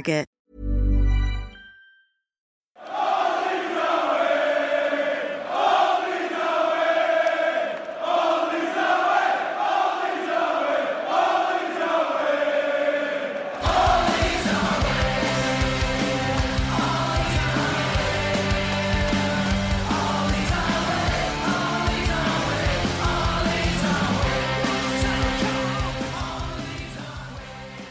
[0.00, 0.39] Target.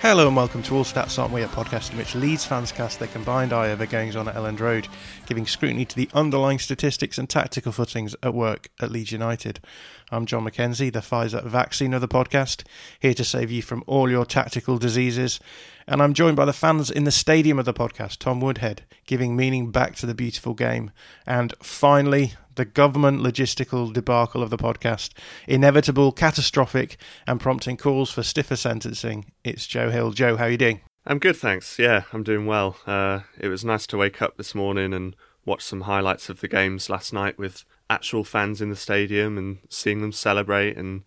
[0.02, 3.00] Hello and welcome to All Stats Aren't We, a podcast in which Leeds fans cast
[3.00, 4.88] their combined eye over goings on at Elland Road,
[5.26, 9.60] giving scrutiny to the underlying statistics and tactical footings at work at Leeds United.
[10.10, 12.64] I'm John McKenzie, the Pfizer vaccine of the podcast,
[13.02, 15.42] here to save you from all your tactical diseases.
[15.86, 19.36] And I'm joined by the fans in the stadium of the podcast, Tom Woodhead, giving
[19.36, 20.92] meaning back to the beautiful game.
[21.28, 25.12] And finally, the government logistical debacle of the podcast,
[25.48, 29.32] inevitable, catastrophic, and prompting calls for stiffer sentencing.
[29.46, 30.12] It's Joe Hill.
[30.12, 30.82] Joe, how are you doing?
[31.06, 31.80] I'm good, thanks.
[31.80, 32.76] Yeah, I'm doing well.
[32.86, 35.16] Uh, it was nice to wake up this morning and
[35.46, 39.60] watch some highlights of the games last night with actual fans in the stadium and
[39.70, 41.04] seeing them celebrate and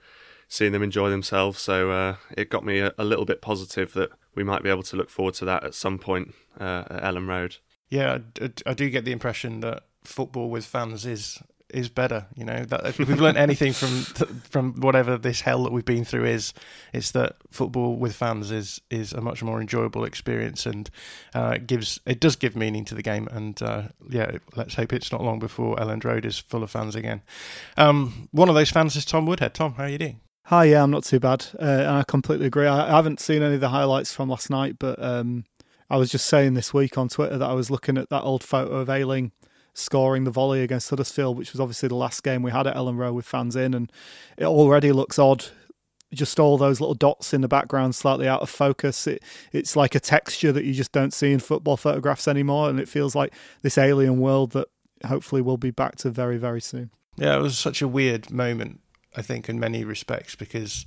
[0.49, 1.61] seeing them enjoy themselves.
[1.61, 4.85] So uh, it got me a, a, little bit positive that we might be able
[4.85, 7.57] to look forward to that at some point uh, at Elland Road.
[7.91, 11.43] Yeah, I, I do get the impression that football with fans is
[11.73, 12.27] is better.
[12.37, 14.03] You know that if we've learned anything from
[14.45, 16.53] from whatever this hell that we've been through is,
[16.93, 20.91] it's that football with fans is is a much more enjoyable experience and
[21.35, 23.29] uh, gives it does give meaning to the game.
[23.31, 26.95] And uh, yeah, let's hope it's not long before Elland Road is full of fans
[26.95, 27.23] again.
[27.77, 29.55] Um, one of those fans is Tom Woodhead.
[29.55, 30.21] Tom, how are you doing?
[30.47, 31.47] Hi, yeah, I'm not too bad.
[31.59, 32.67] Uh, I completely agree.
[32.67, 35.45] I, I, haven't seen any of the highlights from last night, but um,
[35.89, 38.43] I was just saying this week on Twitter that I was looking at that old
[38.43, 39.31] photo of Ayling
[39.75, 42.99] scoring the volley against Huddersfield, which was obviously the last game we had at Elland
[42.99, 43.91] Road with fans in, and
[44.37, 45.47] it already looks odd.
[46.13, 49.07] Just all those little dots in the background, slightly out of focus.
[49.07, 52.79] It, it's like a texture that you just don't see in football photographs anymore, and
[52.79, 53.33] it feels like
[53.63, 54.69] this alien world that
[55.07, 56.91] hopefully we'll be back to very, very soon.
[57.17, 58.81] Yeah, it was such a weird moment,
[59.17, 60.85] I think, in many respects, because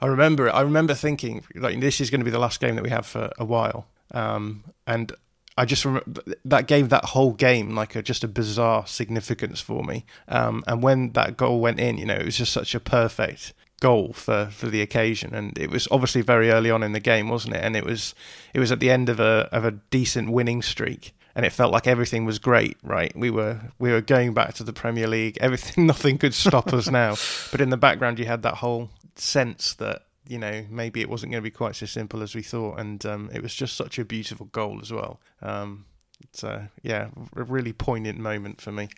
[0.00, 0.54] I remember.
[0.54, 3.06] I remember thinking like this is going to be the last game that we have
[3.06, 5.10] for a while, um, and
[5.56, 9.82] I just remember that gave that whole game like a, just a bizarre significance for
[9.82, 10.04] me.
[10.28, 13.54] Um, and when that goal went in, you know, it was just such a perfect
[13.80, 15.34] goal for, for the occasion.
[15.34, 17.64] And it was obviously very early on in the game, wasn't it?
[17.64, 18.14] And it was
[18.52, 21.14] it was at the end of a of a decent winning streak.
[21.34, 23.14] And it felt like everything was great, right?
[23.14, 25.36] We were we were going back to the Premier League.
[25.40, 27.16] Everything, nothing could stop us now.
[27.50, 31.32] But in the background, you had that whole sense that you know, maybe it wasn't
[31.32, 32.78] going to be quite so simple as we thought.
[32.78, 35.20] And um, it was just such a beautiful goal as well.
[35.42, 35.86] Um,
[36.32, 38.88] so, yeah, a really poignant moment for me.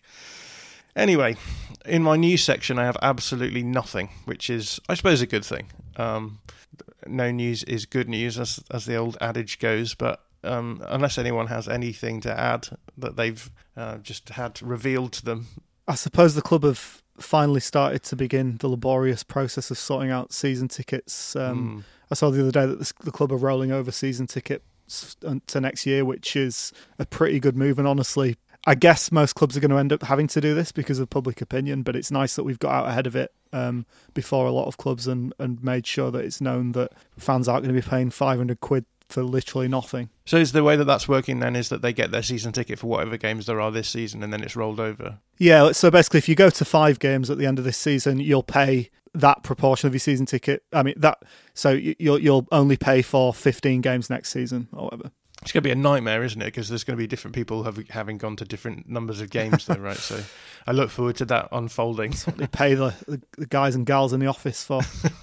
[0.97, 1.37] Anyway,
[1.85, 5.69] in my news section, I have absolutely nothing, which is, I suppose, a good thing.
[5.97, 6.41] Um,
[7.07, 9.95] no news is good news, as as the old adage goes.
[9.95, 15.25] But um, unless anyone has anything to add that they've uh, just had revealed to
[15.25, 15.47] them,
[15.87, 20.33] I suppose the club have finally started to begin the laborious process of sorting out
[20.33, 21.37] season tickets.
[21.37, 21.85] Um, mm.
[22.11, 24.65] I saw the other day that the, the club are rolling over season tickets
[25.47, 27.79] to next year, which is a pretty good move.
[27.79, 30.73] And honestly, I guess most clubs are going to end up having to do this
[30.73, 33.87] because of public opinion, but it's nice that we've got out ahead of it um,
[34.15, 37.65] before a lot of clubs and, and made sure that it's known that fans aren't
[37.65, 40.11] going to be paying 500 quid for literally nothing.
[40.27, 42.79] So is the way that that's working then is that they get their season ticket
[42.79, 45.19] for whatever games there are this season and then it's rolled over?
[45.39, 48.21] Yeah, so basically if you go to 5 games at the end of this season,
[48.21, 50.63] you'll pay that proportion of your season ticket.
[50.73, 51.23] I mean that
[51.55, 55.11] so you'll you'll only pay for 15 games next season or whatever.
[55.43, 56.47] It's going to be a nightmare, isn't it?
[56.47, 59.67] Because there's going to be different people have, having gone to different numbers of games,
[59.67, 59.97] though, right?
[59.97, 60.21] So
[60.67, 62.11] I look forward to that unfolding.
[62.11, 64.81] That's what they pay the, the, the guys and gals in the office for.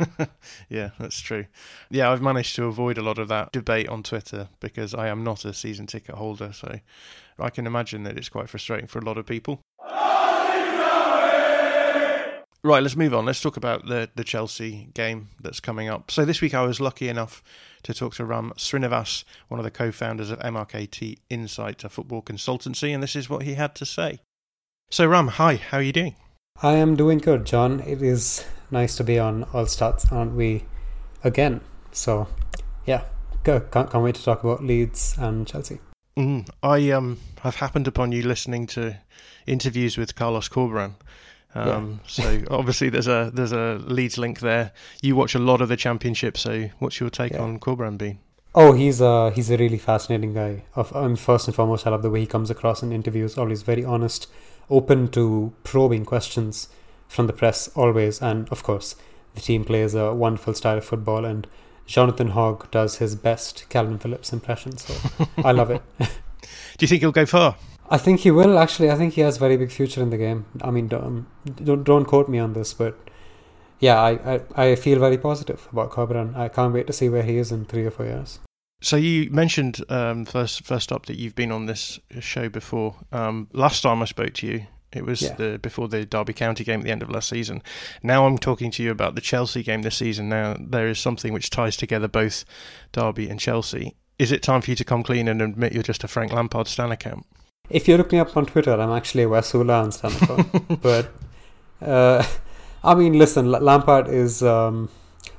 [0.70, 1.46] yeah, that's true.
[1.90, 5.24] Yeah, I've managed to avoid a lot of that debate on Twitter because I am
[5.24, 6.54] not a season ticket holder.
[6.54, 6.80] So
[7.38, 9.62] I can imagine that it's quite frustrating for a lot of people.
[12.66, 13.28] Right, let's move on.
[13.28, 16.10] Let's talk about the, the Chelsea game that's coming up.
[16.10, 17.44] So this week I was lucky enough
[17.84, 22.92] to talk to Ram Srinivas, one of the co-founders of MRKT Insight, a football consultancy,
[22.92, 24.20] and this is what he had to say.
[24.90, 26.16] So Ram, hi, how are you doing?
[26.64, 27.82] I am doing good, John.
[27.82, 30.64] It is nice to be on All Stats, aren't we?
[31.24, 31.62] Again.
[31.92, 32.28] So,
[32.88, 33.04] yeah,
[33.44, 35.78] can't, can't wait to talk about Leeds and Chelsea.
[36.18, 38.98] Mm, I um have happened upon you listening to
[39.46, 40.96] interviews with Carlos Corberán
[41.56, 42.08] um, yeah.
[42.08, 44.72] so obviously there's a there's a Leeds link there.
[45.02, 47.42] You watch a lot of the championship, so what's your take yeah.
[47.42, 48.20] on Corberán Bean?
[48.54, 50.64] Oh, he's a he's a really fascinating guy.
[50.76, 53.38] Of um, first and foremost, I love the way he comes across in interviews.
[53.38, 54.28] Always very honest,
[54.70, 56.70] open to probing questions
[57.08, 57.70] from the press.
[57.76, 58.96] Always, and of course,
[59.34, 61.26] the team plays a wonderful style of football.
[61.26, 61.48] And
[61.86, 64.78] Jonathan Hogg does his best Kalvin Phillips impression.
[64.78, 65.82] So I love it.
[66.00, 67.56] Do you think he'll go far?
[67.90, 68.90] I think he will actually.
[68.90, 70.46] I think he has very big future in the game.
[70.62, 71.28] I mean, don't
[71.64, 72.98] don't, don't quote me on this, but
[73.80, 76.36] yeah, I, I, I feel very positive about Corberán.
[76.36, 78.40] I can't wait to see where he is in three or four years.
[78.82, 82.96] So you mentioned um, first first up that you've been on this show before.
[83.12, 85.36] Um, last time I spoke to you, it was yeah.
[85.36, 87.62] the, before the Derby County game at the end of last season.
[88.02, 90.30] Now I'm talking to you about the Chelsea game this season.
[90.30, 92.46] Now there is something which ties together both
[92.92, 93.96] Derby and Chelsea.
[94.18, 96.68] Is it time for you to come clean and admit you're just a Frank Lampard
[96.68, 97.26] Stan account?
[97.70, 100.82] If you look me up on Twitter, I'm actually a Wasula on Stanford.
[100.82, 101.12] but
[101.82, 102.26] uh,
[102.84, 104.44] I mean, listen, Lampard is.
[104.44, 104.90] Um,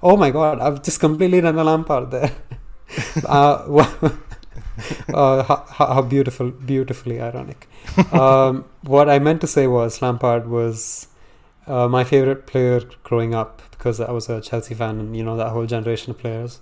[0.02, 2.32] oh my God, I've just completely done the Lampard there.
[3.24, 3.86] uh,
[5.14, 7.68] uh, how, how, beautiful, beautifully ironic.
[8.12, 11.08] Um, what I meant to say was Lampard was
[11.66, 15.36] uh, my favorite player growing up because I was a Chelsea fan, and you know
[15.36, 16.60] that whole generation of players.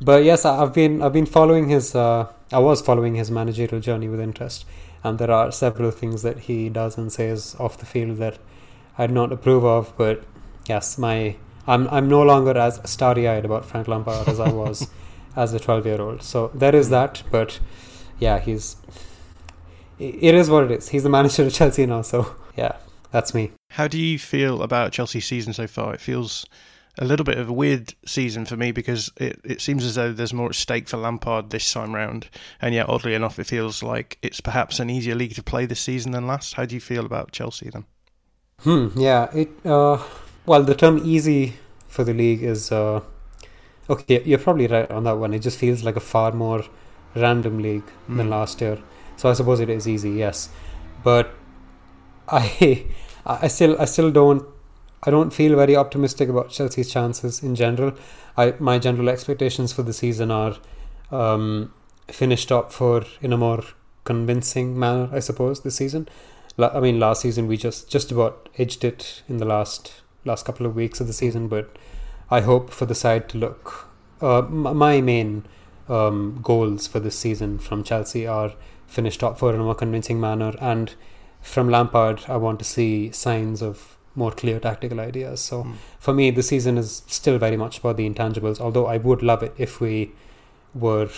[0.00, 4.08] But yes, I've been I've been following his uh, I was following his managerial journey
[4.08, 4.64] with interest,
[5.02, 8.38] and there are several things that he does and says off the field that
[8.98, 9.96] I do not approve of.
[9.96, 10.24] But
[10.66, 11.36] yes, my
[11.66, 14.88] I'm I'm no longer as starry eyed about Frank Lampard as I was
[15.36, 16.22] as a 12 year old.
[16.22, 17.22] So there is that.
[17.30, 17.60] But
[18.18, 18.76] yeah, he's
[19.98, 20.88] it is what it is.
[20.88, 22.02] He's the manager of Chelsea now.
[22.02, 22.76] So yeah,
[23.10, 23.52] that's me.
[23.70, 25.94] How do you feel about Chelsea's season so far?
[25.94, 26.44] It feels
[26.98, 30.12] a little bit of a weird season for me because it, it seems as though
[30.12, 32.28] there's more at stake for Lampard this time round.
[32.60, 35.80] And yet, oddly enough, it feels like it's perhaps an easier league to play this
[35.80, 36.54] season than last.
[36.54, 37.84] How do you feel about Chelsea then?
[38.60, 39.28] Hmm, yeah.
[39.34, 40.02] It uh,
[40.46, 41.54] Well, the term easy
[41.88, 42.70] for the league is.
[42.70, 43.00] Uh,
[43.90, 45.34] okay, you're probably right on that one.
[45.34, 46.64] It just feels like a far more
[47.16, 48.16] random league mm.
[48.16, 48.32] than hmm.
[48.32, 48.78] last year.
[49.16, 50.48] So I suppose it is easy, yes.
[51.02, 51.34] But
[52.28, 52.86] I.
[53.26, 54.46] I still, I still don't
[55.06, 57.92] I don't feel very optimistic about Chelsea's chances in general.
[58.36, 60.56] I my general expectations for the season are
[61.10, 61.72] um,
[62.08, 63.64] finished top for in a more
[64.04, 66.08] convincing manner, I suppose, this season.
[66.58, 70.66] I mean, last season we just just about edged it in the last last couple
[70.66, 71.76] of weeks of the season, but
[72.30, 73.88] I hope for the side to look.
[74.20, 75.44] Uh, my main
[75.88, 78.54] um, goals for this season from Chelsea are
[78.86, 80.94] finish top four in a more convincing manner, and
[81.42, 85.40] from Lampard, I want to see signs of more clear tactical ideas.
[85.40, 85.74] So mm.
[85.98, 88.60] for me, the season is still very much about the intangibles.
[88.60, 90.12] Although I would love it if we
[90.74, 91.08] were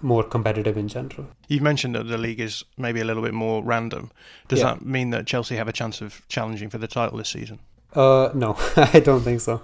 [0.00, 1.26] more competitive in general.
[1.48, 4.10] You've mentioned that the league is maybe a little bit more random.
[4.48, 4.74] Does yeah.
[4.74, 7.58] that mean that Chelsea have a chance of challenging for the title this season?
[7.94, 9.62] Uh, no, I don't think so.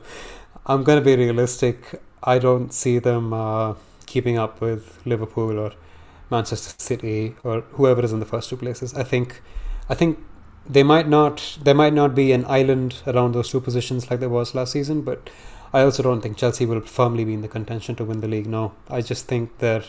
[0.67, 2.01] I'm going to be realistic.
[2.23, 3.75] I don't see them uh,
[4.07, 5.73] keeping up with Liverpool or
[6.31, 8.95] Manchester City or whoever is in the first two places.
[8.95, 9.43] I think,
[9.89, 10.19] I think
[10.71, 14.29] they might not there might not be an island around those two positions like there
[14.29, 15.29] was last season, but
[15.73, 18.47] I also don't think Chelsea will firmly be in the contention to win the league.
[18.47, 19.85] No, I just think they're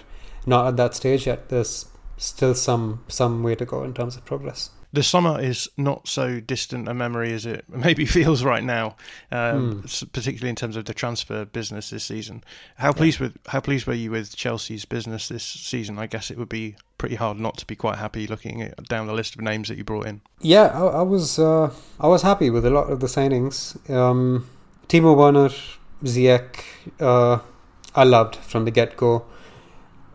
[0.46, 1.50] not at that stage yet.
[1.50, 1.86] There's
[2.18, 6.40] still some some way to go in terms of progress the summer is not so
[6.40, 8.96] distant a memory as it maybe feels right now,
[9.32, 10.12] um, mm.
[10.12, 12.44] particularly in terms of the transfer business this season.
[12.78, 15.98] How pleased with how pleased were you with Chelsea's business this season?
[15.98, 19.08] I guess it would be pretty hard not to be quite happy looking at, down
[19.08, 20.22] the list of names that you brought in.
[20.40, 23.78] Yeah, I, I was uh, I was happy with a lot of the signings.
[23.90, 24.50] Um,
[24.88, 25.50] Timo Werner,
[26.04, 26.64] Ziyech,
[27.00, 27.40] uh,
[27.96, 29.26] I loved from the get go.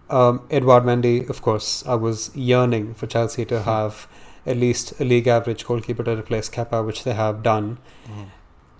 [0.08, 3.64] Um, Edouard Mendy, of course, I was yearning for Chelsea to hmm.
[3.64, 4.06] have
[4.46, 7.78] at least a league average goalkeeper to replace Kepa, which they have done.
[8.06, 8.26] Mm.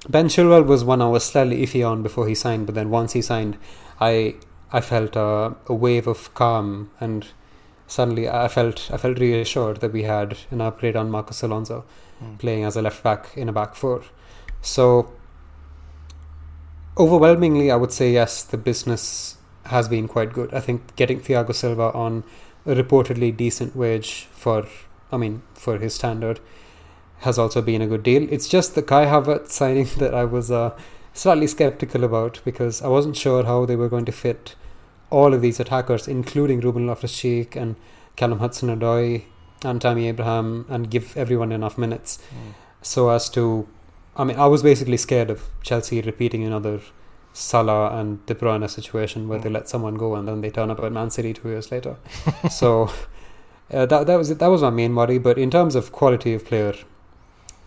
[0.08, 3.12] Ben Chilwell was one I was slightly iffy on before he signed, but then once
[3.12, 3.58] he signed,
[4.00, 4.36] I
[4.72, 7.26] I felt uh, a wave of calm, and
[7.86, 11.84] suddenly I felt I felt reassured that we had an upgrade on Marcos Alonso
[12.22, 12.38] mm.
[12.38, 14.02] playing as a left back in a back four.
[14.62, 15.12] So
[16.96, 20.52] overwhelmingly, I would say yes, the business has been quite good.
[20.54, 22.24] I think getting Thiago Silva on
[22.64, 24.66] a reportedly decent wage for,
[25.12, 26.40] I mean, for his standard,
[27.20, 28.26] has also been a good deal.
[28.30, 30.76] It's just the Kai Havertz signing that I was uh,
[31.12, 34.54] slightly skeptical about because I wasn't sure how they were going to fit
[35.10, 37.76] all of these attackers, including Ruben Loftus-Cheek and
[38.16, 39.24] Callum Hudson-Odoi
[39.64, 42.54] and Tammy Abraham, and give everyone enough minutes mm.
[42.82, 43.68] so as to.
[44.18, 46.80] I mean, I was basically scared of Chelsea repeating another
[47.34, 49.42] Salah and De Bruyne situation where mm.
[49.42, 51.96] they let someone go and then they turn up at Man City two years later.
[52.50, 52.90] so
[53.72, 55.18] uh, that that was that was my main worry.
[55.18, 56.74] But in terms of quality of player,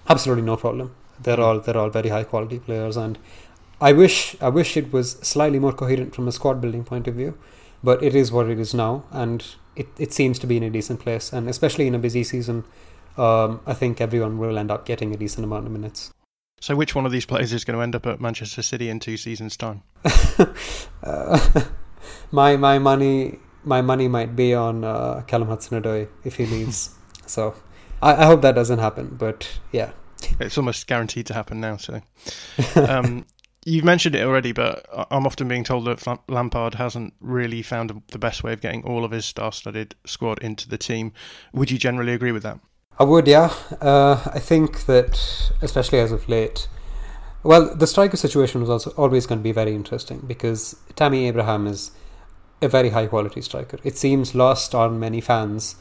[0.08, 0.96] absolutely no problem.
[1.22, 3.18] They're all they're all very high quality players, and
[3.82, 7.15] I wish I wish it was slightly more coherent from a squad building point of
[7.15, 7.38] view,
[7.84, 9.44] but it is what it is now, and
[9.75, 12.63] it, it seems to be in a decent place, and especially in a busy season,
[13.18, 16.12] um, I think everyone will end up getting a decent amount of minutes.
[16.62, 19.00] So, which one of these players is going to end up at Manchester City in
[19.00, 19.84] two seasons' time?
[21.03, 21.63] uh,
[22.32, 23.39] my my money
[23.70, 26.96] my money might be on uh, Callum Hudson-Odoi if he leaves.
[27.26, 27.56] so,
[28.02, 29.16] I, I hope that doesn't happen.
[29.18, 29.92] But yeah,
[30.40, 31.78] it's almost guaranteed to happen now.
[31.78, 32.02] So,
[32.76, 33.26] um,
[33.64, 38.20] you've mentioned it already, but I'm often being told that Lampard hasn't really found the
[38.20, 41.14] best way of getting all of his star-studded squad into the team.
[41.54, 42.60] Would you generally agree with that?
[42.98, 43.54] I would, yeah.
[43.80, 46.68] Uh, I think that, especially as of late,
[47.44, 51.68] well, the striker situation was also always going to be very interesting because Tammy Abraham
[51.68, 51.92] is
[52.62, 53.78] a very high quality striker.
[53.84, 55.75] It seems lost on many fans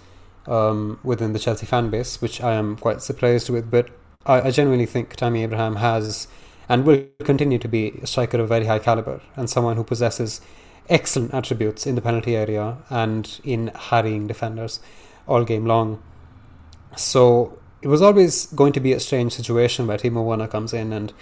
[0.46, 3.70] um, within the Chelsea fan base, which I am quite surprised with.
[3.70, 3.90] But
[4.26, 6.28] I, I genuinely think Tammy Abraham has
[6.68, 10.40] and will continue to be a striker of very high caliber and someone who possesses
[10.88, 14.80] excellent attributes in the penalty area and in harrying defenders
[15.26, 16.02] all game long.
[16.96, 20.92] So it was always going to be a strange situation where Timo Werner comes in
[20.92, 21.12] and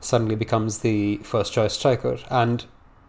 [0.00, 2.18] suddenly becomes the first choice striker.
[2.30, 2.64] And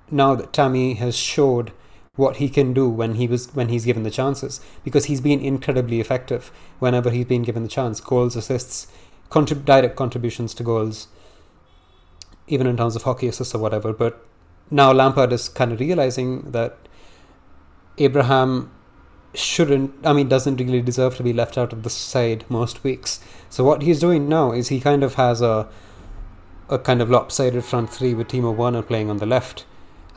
[0.10, 1.72] now that Tammy has showed
[2.18, 5.40] what he can do when he was when he's given the chances, because he's been
[5.40, 8.02] incredibly effective whenever he's been given the chance.
[8.02, 8.88] Goals, assists,
[9.32, 11.08] contrib- direct contributions to goals
[12.48, 13.94] even in terms of hockey assists or whatever.
[13.94, 14.26] But
[14.72, 16.78] now Lampard is kind of realizing that
[17.98, 18.72] Abraham
[19.34, 23.20] shouldn't, I mean, doesn't really deserve to be left out of the side most weeks.
[23.50, 25.68] So what he's doing now is he kind of has a
[26.70, 29.66] a kind of lopsided front three with Timo Werner playing on the left,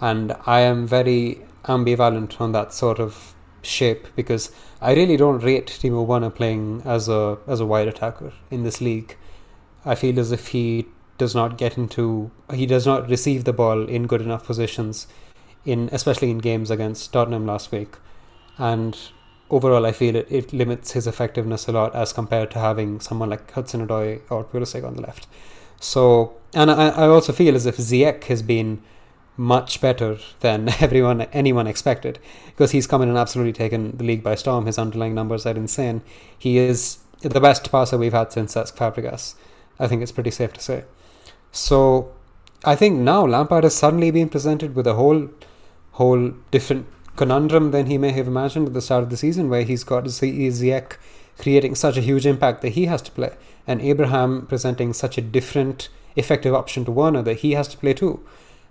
[0.00, 4.50] and I am very ambivalent on that sort of shape because
[4.80, 8.80] I really don't rate Timo Werner playing as a as a wide attacker in this
[8.80, 9.16] league.
[9.84, 10.86] I feel as if he
[11.18, 15.06] does not get into he does not receive the ball in good enough positions
[15.64, 17.96] in especially in games against Tottenham last week
[18.56, 18.96] and
[19.50, 23.28] overall I feel it, it limits his effectiveness a lot as compared to having someone
[23.28, 25.26] like Hudson Odoi or Pulisic on the left
[25.78, 28.82] so and I, I also feel as if Ziyech has been
[29.36, 34.22] much better than everyone anyone expected because he's come in and absolutely taken the league
[34.22, 34.66] by storm.
[34.66, 36.02] His underlying numbers are insane.
[36.38, 39.34] He is the best passer we've had since Cesc Fabregas
[39.80, 40.84] I think it's pretty safe to say.
[41.50, 42.12] So
[42.64, 45.30] I think now Lampard has suddenly been presented with a whole
[45.92, 49.64] whole different conundrum than he may have imagined at the start of the season, where
[49.64, 50.96] he's got Ziyech
[51.38, 53.34] creating such a huge impact that he has to play,
[53.66, 57.94] and Abraham presenting such a different effective option to Werner that he has to play
[57.94, 58.20] too.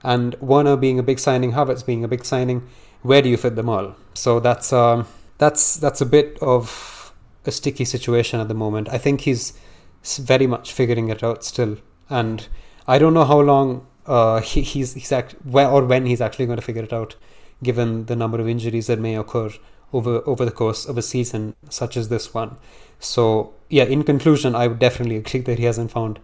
[0.04, 2.68] And Werner being a big signing, Havertz being a big signing,
[3.02, 3.96] where do you fit them all?
[4.14, 7.14] So that's um, that's that's a bit of
[7.46, 8.90] a sticky situation at the moment.
[8.90, 9.54] I think he's
[10.18, 11.78] very much figuring it out still,
[12.10, 12.48] and
[12.88, 16.60] I don't know how long uh, he, he's he's act, or when he's actually going
[16.60, 17.16] to figure it out,
[17.64, 19.52] given the number of injuries that may occur
[19.92, 22.58] over over the course of a season such as this one.
[23.00, 26.20] So yeah, in conclusion, I would definitely agree that he hasn't found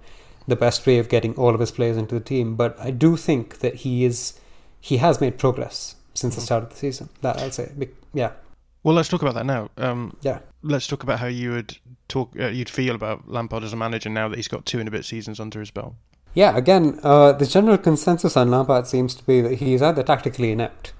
[0.47, 3.17] the best way of getting all of his players into the team, but I do
[3.17, 4.39] think that he is
[4.79, 6.45] he has made progress since the mm-hmm.
[6.45, 7.09] start of the season.
[7.21, 7.71] That I'll say,
[8.13, 8.31] yeah.
[8.83, 9.69] Well, let's talk about that now.
[9.77, 10.39] Um, yeah.
[10.61, 14.09] Let's talk about how you would talk, uh, you'd feel about Lampard as a manager
[14.09, 15.95] now that he's got two and a bit seasons under his belt.
[16.35, 20.03] Yeah, again, uh, the general consensus on Lampard seems to be that he is either
[20.03, 20.93] tactically inept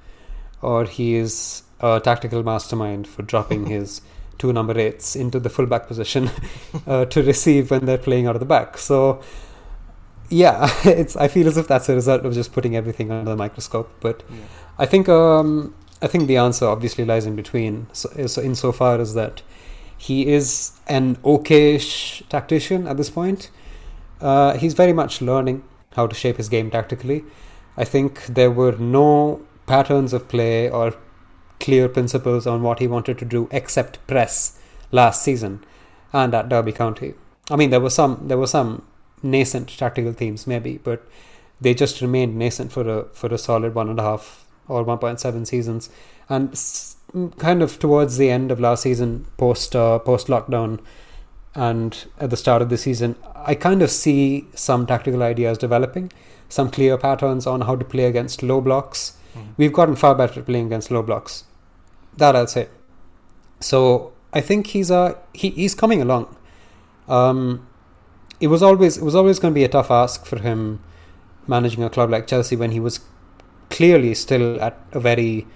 [0.61, 4.01] or he is a tactical mastermind for dropping his
[4.37, 6.29] two number eights into the fullback position
[6.87, 8.77] uh, to receive when they're playing out of the back.
[8.77, 9.21] So,
[10.29, 11.15] yeah, it's.
[11.15, 13.91] I feel as if that's a result of just putting everything under the microscope.
[13.99, 14.37] But yeah.
[14.77, 17.87] I think um, I think the answer obviously lies in between.
[17.93, 19.41] So, so insofar as that
[19.97, 23.49] he is an okayish tactician at this point
[24.21, 25.63] uh, he's very much learning
[25.93, 27.23] how to shape his game tactically.
[27.77, 30.95] I think there were no patterns of play or
[31.59, 34.59] clear principles on what he wanted to do except press
[34.91, 35.63] last season
[36.13, 37.13] and at Derby County.
[37.49, 38.83] I mean, there were some there were some
[39.23, 41.07] nascent tactical themes maybe, but
[41.59, 44.97] they just remained nascent for a for a solid one and a half or one
[44.97, 45.89] point seven seasons,
[46.27, 46.57] and
[47.37, 50.79] kind of towards the end of last season, post uh, post lockdown,
[51.53, 56.11] and at the start of the season, I kind of see some tactical ideas developing,
[56.49, 59.17] some clear patterns on how to play against low blocks.
[59.35, 59.47] Mm.
[59.57, 61.44] We've gotten far better at playing against low blocks.
[62.17, 62.69] That I'll say.
[63.59, 66.35] So I think he's uh, he, he's coming along.
[67.07, 67.67] Um,
[68.39, 70.81] it was always it was always going to be a tough ask for him
[71.47, 72.99] managing a club like Chelsea when he was
[73.69, 75.47] clearly still at a very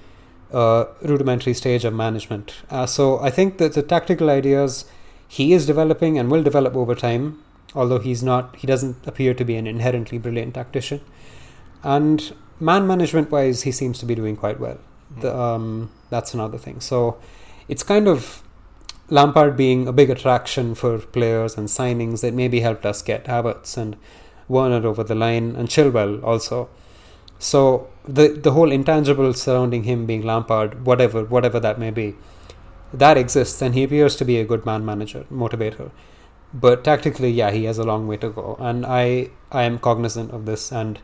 [0.52, 2.54] uh, rudimentary stage of management.
[2.70, 4.86] Uh, so I think that the tactical ideas
[5.28, 7.44] he is developing and will develop over time,
[7.76, 11.02] although he's not he doesn't appear to be an inherently brilliant tactician.
[11.84, 14.80] And man management wise, he seems to be doing quite well.
[15.18, 16.82] The, um, that's another thing.
[16.82, 17.18] So
[17.68, 18.44] it's kind of
[19.10, 23.76] Lampard being a big attraction for players and signings that maybe helped us get Havertz
[23.76, 23.98] and
[24.48, 26.70] Werner over the line and Chilwell also.
[27.40, 32.16] So the the whole intangible surrounding him being Lampard, whatever whatever that may be,
[32.94, 35.92] that exists and he appears to be a good man manager, motivator.
[36.54, 40.32] But tactically, yeah, he has a long way to go, and I I am cognizant
[40.32, 41.00] of this and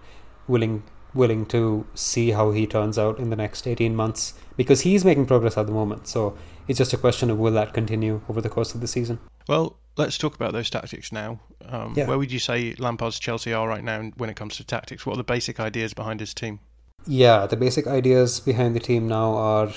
[0.47, 0.83] willing
[1.15, 5.25] willing to see how he turns out in the next 18 months because he's making
[5.25, 6.07] progress at the moment.
[6.07, 9.19] So it's just a question of will that continue over the course of the season.
[9.47, 11.39] Well, let's talk about those tactics now.
[11.67, 12.07] Um, yeah.
[12.07, 15.05] Where would you say Lampard's Chelsea are right now when it comes to tactics?
[15.05, 16.59] What are the basic ideas behind his team?
[17.07, 19.71] Yeah, the basic ideas behind the team now are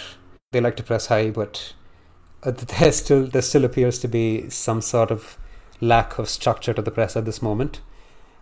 [0.52, 1.74] they like to press high, but
[2.42, 5.38] uh, there still there still appears to be some sort of
[5.80, 7.80] lack of structure to the press at this moment,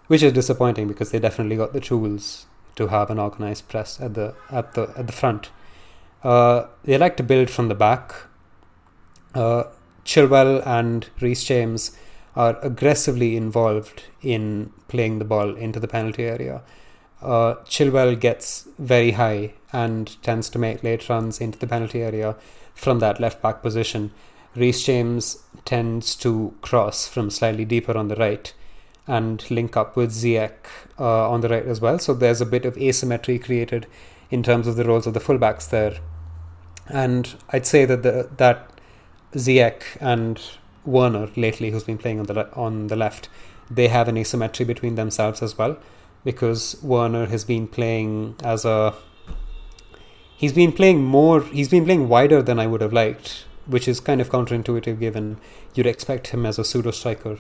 [0.07, 2.47] which is disappointing because they definitely got the tools
[2.77, 5.51] to have an organized press at the at the at the front.
[6.23, 8.15] Uh, they like to build from the back.
[9.35, 9.65] Uh,
[10.05, 11.97] Chilwell and Reece James
[12.35, 16.63] are aggressively involved in playing the ball into the penalty area.
[17.23, 22.37] Uh, Chilwell gets very high and tends to make late runs into the penalty area
[22.75, 24.13] from that left back position.
[24.55, 28.53] Reece James tends to cross from slightly deeper on the right
[29.07, 30.53] and link up with Ziyech
[30.99, 31.99] uh, on the right as well.
[31.99, 33.87] So there's a bit of asymmetry created
[34.31, 35.95] in terms of the roles of the fullbacks there.
[36.89, 38.71] And I'd say that the, that
[39.33, 40.41] Ziyech and
[40.85, 43.29] Werner lately, who's been playing on the le- on the left,
[43.71, 45.77] they have an asymmetry between themselves as well,
[46.25, 48.95] because Werner has been playing as a
[50.37, 53.99] he's been playing more he's been playing wider than I would have liked, which is
[54.01, 55.39] kind of counterintuitive given
[55.75, 57.39] you'd expect him as a pseudo striker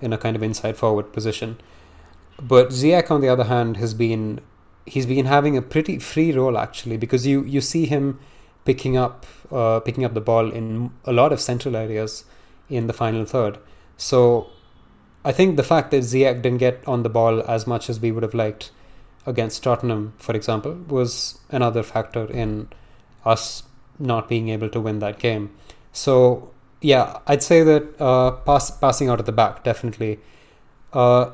[0.00, 1.58] in a kind of inside forward position.
[2.40, 4.40] But Ziyech, on the other hand, has been
[4.84, 8.20] he's been having a pretty free role actually because you you see him
[8.64, 12.24] picking up uh, picking up the ball in a lot of central areas
[12.68, 13.58] in the final third.
[13.96, 14.48] So
[15.24, 18.12] I think the fact that Ziyech didn't get on the ball as much as we
[18.12, 18.70] would have liked
[19.24, 22.68] against Tottenham, for example, was another factor in
[23.24, 23.64] us
[23.98, 25.50] not being able to win that game.
[25.92, 26.50] So
[26.86, 30.20] yeah, I'd say that uh, pass, passing out of the back definitely.
[30.92, 31.30] Uh,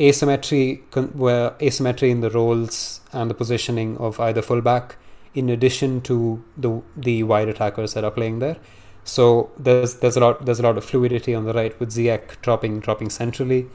[0.00, 0.76] asymmetry,
[1.12, 4.96] where asymmetry in the roles and the positioning of either fullback
[5.34, 8.56] in addition to the the wide attackers that are playing there.
[9.04, 12.40] So there's there's a lot there's a lot of fluidity on the right with Ziyech
[12.40, 13.66] dropping dropping centrally.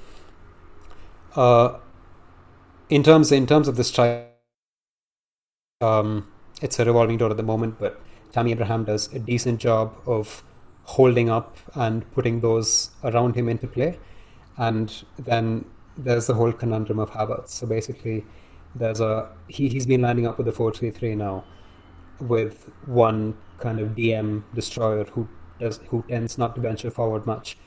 [1.36, 1.78] Uh,
[2.90, 4.28] in terms in terms of the strike,
[5.82, 6.28] um,
[6.64, 10.44] it's a revolving door at the moment, but Tammy Abraham does a decent job of
[10.84, 14.00] holding up and putting those around him into play,
[14.58, 15.66] and then
[15.98, 17.50] there's the whole conundrum of Havertz.
[17.50, 18.26] So basically,
[18.76, 21.44] there's a he he's been lining up with the four three three now,
[22.20, 25.28] with one kind of DM destroyer who
[25.60, 27.58] does who tends not to venture forward much,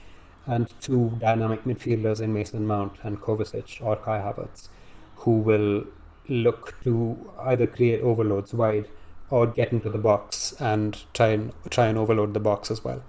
[0.47, 4.69] and two dynamic midfielders in Mason Mount and Kovacic or Kai Havertz,
[5.17, 5.85] who will
[6.29, 8.89] look to either create overloads wide
[9.35, 13.03] or get into the box and try and try and overload the box as well.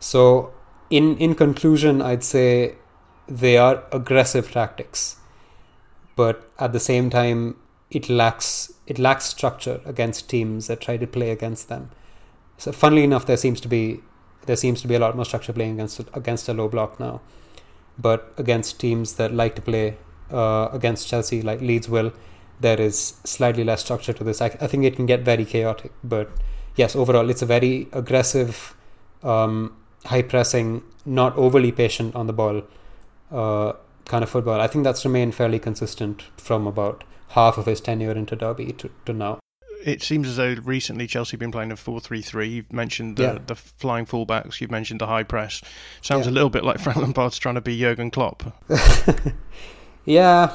[0.00, 0.52] So
[0.90, 2.76] in in conclusion, I'd say
[3.44, 5.04] they are aggressive tactics
[6.16, 7.56] but at the same time
[7.90, 11.90] it lacks it lacks structure against teams that try to play against them.
[12.58, 14.00] So funnily enough, there seems to be
[14.46, 17.20] there seems to be a lot more structure playing against against a low block now,
[17.98, 19.96] but against teams that like to play
[20.30, 22.12] uh, against Chelsea, like Leeds will,
[22.62, 24.40] there is slightly less structure to this.
[24.40, 26.30] I, I, think it can get very chaotic, but
[26.76, 28.74] yes, overall it's a very aggressive,
[29.22, 32.62] um, high pressing, not overly patient on the ball.
[33.30, 33.72] Uh,
[34.04, 34.60] kind of football.
[34.60, 38.90] I think that's remained fairly consistent from about half of his tenure into Derby to,
[39.06, 39.38] to now.
[39.84, 42.50] it seems as though recently Chelsea have been playing a 4-3-3.
[42.50, 43.38] You've mentioned the, Yeah.
[43.46, 44.60] the flying fullbacks.
[44.60, 45.62] You've mentioned the high press.
[46.02, 46.32] Sounds Yeah.
[46.32, 48.42] a little bit like Frank Lampard's trying to be Jurgen Klopp.
[50.04, 50.52] Yeah,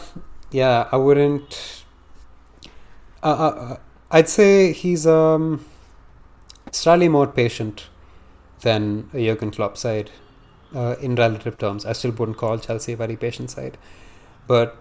[0.52, 1.84] yeah, I wouldn't.
[3.24, 3.78] Uh, uh,
[4.12, 5.66] I'd say he's um
[6.72, 7.88] slightly more patient
[8.62, 10.12] than a Jurgen Klopp side
[10.76, 11.86] uh, in relative terms.
[11.86, 13.78] I still wouldn't call Chelsea a very patient side,
[14.48, 14.78] but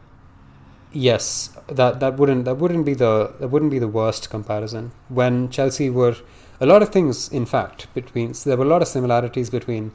[0.93, 4.93] yes, that that wouldn't that wouldn't be the that wouldn't be the worst comparison.
[5.09, 6.17] When Chelsea were
[6.61, 9.93] a lot of things, in fact, between so there were a lot of similarities between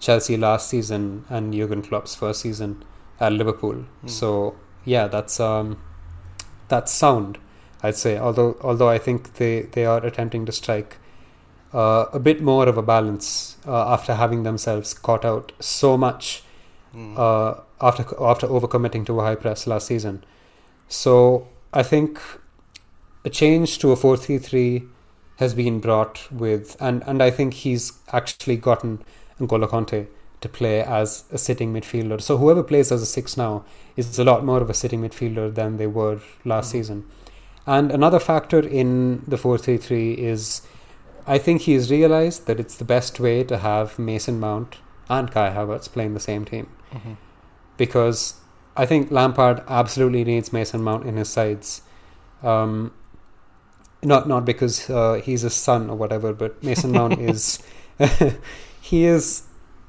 [0.00, 2.84] Chelsea last season and Jurgen Klopp's first season
[3.20, 3.84] at Liverpool.
[4.06, 5.78] So yeah, that's um,
[6.68, 7.38] that's sound.
[7.86, 10.96] I'd say, although although I think they, they are attempting to strike
[11.72, 16.42] uh, a bit more of a balance uh, after having themselves caught out so much
[17.24, 20.24] uh, after after overcommitting to a high press last season.
[20.88, 22.20] So I think
[23.24, 24.84] a change to a four three three
[25.38, 29.02] has been brought with, and, and I think he's actually gotten
[29.40, 30.06] N'Golo Kanté
[30.40, 32.20] to play as a sitting midfielder.
[32.20, 33.64] So whoever plays as a six now
[33.96, 37.04] is a lot more of a sitting midfielder than they were last season.
[37.66, 40.62] And another factor in the 4-3-3 is
[41.26, 44.76] I think he's realized that it's the best way to have Mason Mount
[45.08, 46.68] and Kai Havertz playing the same team.
[47.76, 48.34] Because
[48.76, 51.82] I think Lampard absolutely needs Mason Mount in his sides.
[52.42, 52.92] Um,
[54.02, 57.62] not not because uh, he's his son or whatever, but Mason Mount is
[58.80, 59.44] he is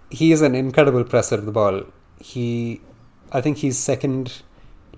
[0.09, 1.83] he is an incredible presser of the ball.
[2.19, 2.81] He,
[3.31, 4.41] I think he's second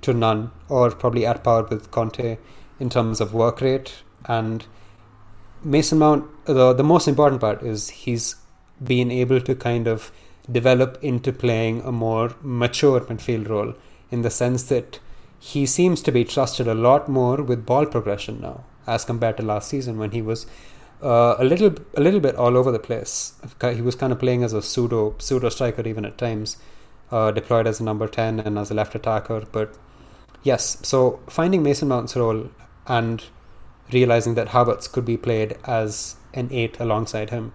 [0.01, 2.37] to none, or probably at par with Kanté
[2.79, 4.03] in terms of work rate.
[4.25, 4.65] And
[5.63, 8.35] Mason Mount, the the most important part is he's
[8.83, 10.11] been able to kind of
[10.51, 13.73] develop into playing a more mature midfield role
[14.11, 14.99] in the sense that
[15.39, 19.43] he seems to be trusted a lot more with ball progression now as compared to
[19.43, 20.45] last season when he was
[21.03, 23.33] uh, a little a little bit all over the place.
[23.61, 26.57] He was kind of playing as a pseudo pseudo striker even at times,
[27.11, 29.43] uh, deployed as a number ten and as a left attacker.
[29.51, 29.75] But
[30.43, 32.49] yes, so finding Mason Mount's role
[32.87, 33.23] and
[33.91, 37.53] realizing that Havertz could be played as an eight alongside him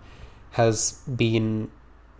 [0.53, 1.71] has been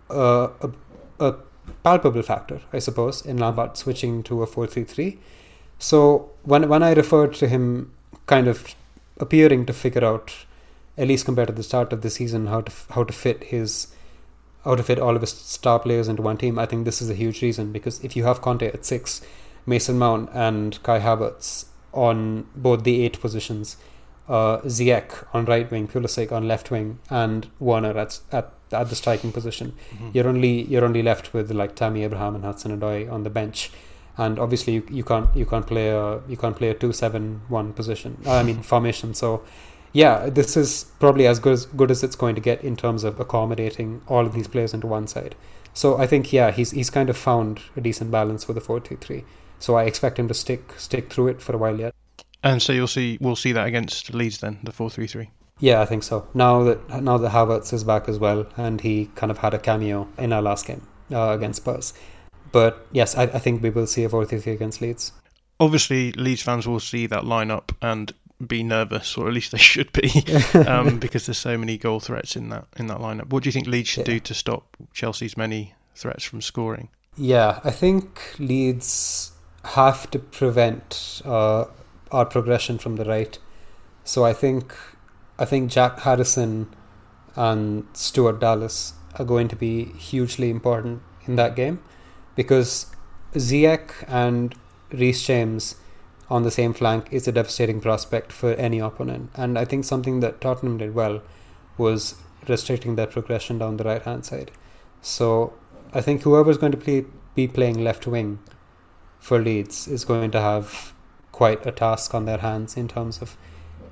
[0.09, 0.71] a, a,
[1.19, 1.35] a
[1.83, 5.19] palpable factor, I suppose, in Lampard switching to a four three three.
[5.79, 7.93] So when when I referred to him
[8.25, 8.75] kind of
[9.19, 10.33] appearing to figure out
[10.97, 13.87] at least compared to the start of the season, how to how to fit his
[14.63, 16.57] how to fit all of his star players into one team.
[16.57, 19.21] I think this is a huge reason because if you have Kanté at six,
[19.65, 23.77] Mason Mount and Kai Havertz on both the eight positions,
[24.27, 28.95] uh, Ziyech on right wing, Pulisic on left wing, and Werner at at at the
[28.95, 29.73] striking position,
[30.13, 33.71] you're only you're only left with like Tammy Abraham and Hudson Odoi on the bench.
[34.15, 37.41] And obviously, you, you can't you can't play a you can't play a two seven
[37.47, 38.17] one position.
[38.25, 39.13] I mean formation.
[39.13, 39.43] So
[39.91, 43.03] yeah, this is probably as good as good as it's going to get in terms
[43.03, 45.35] of accommodating all of these players into one side.
[45.73, 48.79] So I think yeah, he's he's kind of found a decent balance with the four
[48.79, 49.23] two three.
[49.63, 51.95] So I expect him to stick stick through it for a while yet.
[52.43, 55.29] And so you'll see we'll see that against Leeds then, the four three three.
[55.59, 56.27] Yeah, I think so.
[56.33, 59.57] Now that now that Havertz is back as well, and he kind of had a
[59.59, 61.93] cameo in our last game uh, against Spurs.
[62.51, 65.13] But yes, I, I think we will see a four three three against Leeds.
[65.61, 68.11] Obviously, Leeds fans will see that lineup and
[68.45, 70.09] be nervous, or at least they should be,
[70.67, 73.29] um, because there's so many goal threats in that in that lineup.
[73.29, 74.15] What do you think Leeds should Yeah.
[74.15, 76.89] do to stop Chelsea's many threats from scoring?
[77.15, 79.29] Yeah, I think Leeds
[79.63, 81.65] have to prevent uh,
[82.11, 83.37] our progression from the right.
[84.03, 84.75] So I think
[85.39, 86.67] I think Jack Harrison
[87.35, 91.81] and Stuart Dallas are going to be hugely important in that game
[92.35, 92.87] because
[93.33, 94.55] Ziyech and
[94.91, 95.75] Reece James
[96.29, 99.31] on the same flank is a devastating prospect for any opponent.
[99.35, 101.21] And I think something that Tottenham did well
[101.77, 102.15] was
[102.47, 104.51] restricting their progression down the right hand side.
[105.01, 105.53] So
[105.93, 108.39] I think whoever's going to play, be playing left wing
[109.23, 110.93] for Leeds is going to have
[111.31, 113.37] quite a task on their hands in terms of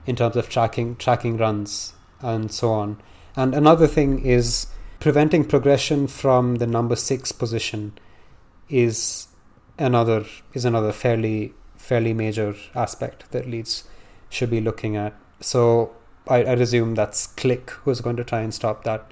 [0.05, 2.97] in terms of tracking tracking runs and so on.
[3.37, 4.67] And another thing is
[4.99, 7.93] preventing progression from the number six position
[8.67, 9.29] is
[9.79, 13.85] another is another fairly fairly major aspect that Leeds
[14.29, 15.13] should be looking at.
[15.39, 15.95] So
[16.27, 19.09] I, I resume that's Klich who's going to try and stop that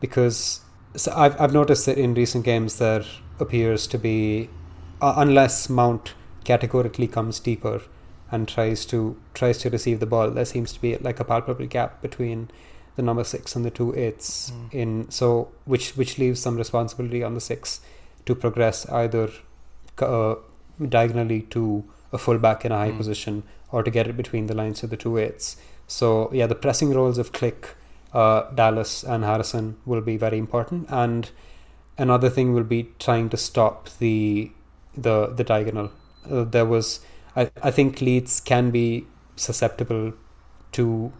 [0.00, 0.60] because
[0.94, 3.04] so I've I've noticed that in recent games there
[3.40, 4.48] appears to be
[5.00, 7.82] uh, unless Mount categorically comes deeper
[8.30, 11.66] and tries to tries to receive the ball, there seems to be like a palpable
[11.66, 12.50] gap between
[12.96, 17.34] the number six and the two eights in so which which leaves some responsibility on
[17.34, 17.80] the six
[18.24, 19.28] to progress either
[19.98, 20.34] uh,
[20.88, 22.96] diagonally to a fullback in a high Mm.
[22.96, 25.56] position or to get it between the lines of the two eights.
[25.86, 27.74] So yeah, the pressing roles of Klich,
[28.14, 30.86] uh, Dallas, and Harrison will be very important.
[30.88, 31.30] And
[31.98, 34.50] another thing will be trying to stop the
[34.96, 35.90] the the diagonal.
[36.30, 37.00] Uh, there was
[37.34, 39.06] I, I think Leeds can be
[39.36, 40.14] susceptible
[40.72, 41.12] to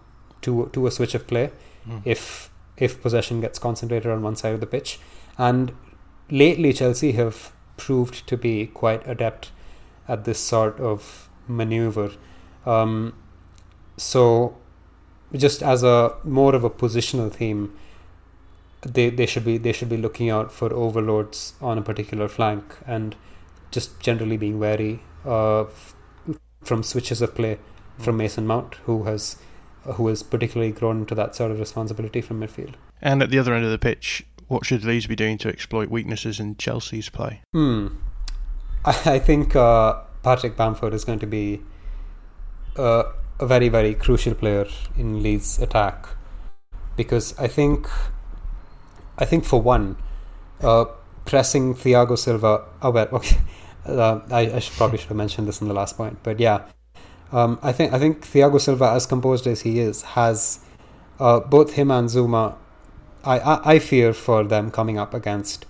[0.42, 1.50] to to a switch of play
[1.88, 2.02] mm.
[2.04, 4.98] if if possession gets concentrated on one side of the pitch.
[5.38, 5.72] And
[6.30, 9.50] lately, Chelsea have proved to be quite adept
[10.08, 12.12] at this sort of maneuver.
[12.64, 13.14] Um,
[13.96, 14.56] so,
[15.32, 17.76] just as a more of a positional theme,
[18.82, 22.76] they, they should be they should be looking out for overloads on a particular flank
[22.86, 23.16] and
[23.70, 25.94] just generally being wary of
[26.62, 27.58] from switches of play
[27.98, 28.18] from hmm.
[28.18, 29.36] Mason Mount, who has
[29.94, 32.74] who has particularly grown into that sort of responsibility from midfield.
[33.00, 35.88] And at the other end of the pitch, what should Leeds be doing to exploit
[35.88, 37.42] weaknesses in Chelsea's play?
[37.52, 37.88] Hmm.
[38.84, 41.62] I, I think uh, Patrick Bamford is going to be
[42.76, 43.04] uh,
[43.38, 46.08] a very, very crucial player in Leeds' attack
[46.96, 47.88] because I think,
[49.18, 49.96] I think for one,
[50.62, 50.86] uh,
[51.26, 52.64] pressing Thiago Silva.
[52.82, 53.36] Oh well, okay.
[53.86, 56.64] Uh, I, I should, probably should have mentioned this in the last point, but yeah,
[57.30, 60.58] um, I think I think Thiago Silva, as composed as he is, has
[61.20, 62.56] uh, both him and Zouma.
[63.24, 65.66] I, I, I fear for them coming up against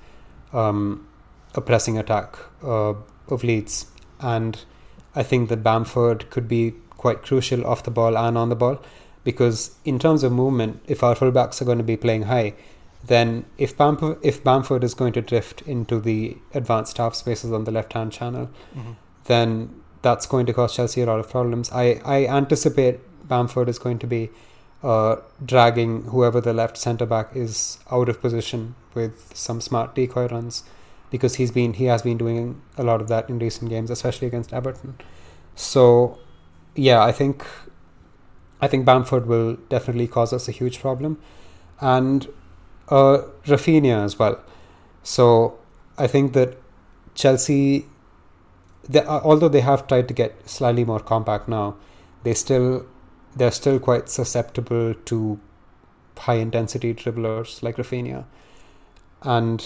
[0.54, 1.06] um,
[1.54, 2.94] a pressing attack uh,
[3.28, 3.84] of Leeds,
[4.18, 4.64] and
[5.14, 8.82] I think that Bamford could be quite crucial off the ball and on the ball,
[9.24, 12.54] because in terms of movement, if our fullbacks are going to be playing high,
[13.06, 17.64] then if Bamford, if Bamford is going to drift into the advanced half spaces on
[17.64, 18.92] the left hand channel, mm-hmm.
[19.24, 21.70] then that's going to cause Chelsea a lot of problems.
[21.72, 24.30] I, I anticipate Bamford is going to be
[24.82, 30.28] uh, dragging whoever the left centre back is out of position with some smart decoy
[30.28, 30.62] runs
[31.10, 34.26] because he's been he has been doing a lot of that in recent games, especially
[34.26, 34.98] against Everton.
[35.54, 36.18] So
[36.74, 37.44] yeah, I think
[38.60, 41.18] I think Bamford will definitely cause us a huge problem,
[41.80, 42.28] and
[42.88, 44.40] uh, Raphinha as well.
[45.02, 45.58] So
[45.98, 46.56] I think that
[47.14, 47.86] Chelsea
[48.88, 51.76] they, uh, although they have tried to get slightly more compact now,
[52.22, 52.86] they still
[53.34, 55.38] they're still quite susceptible to
[56.18, 58.24] high intensity dribblers like Raphinha.
[59.22, 59.64] And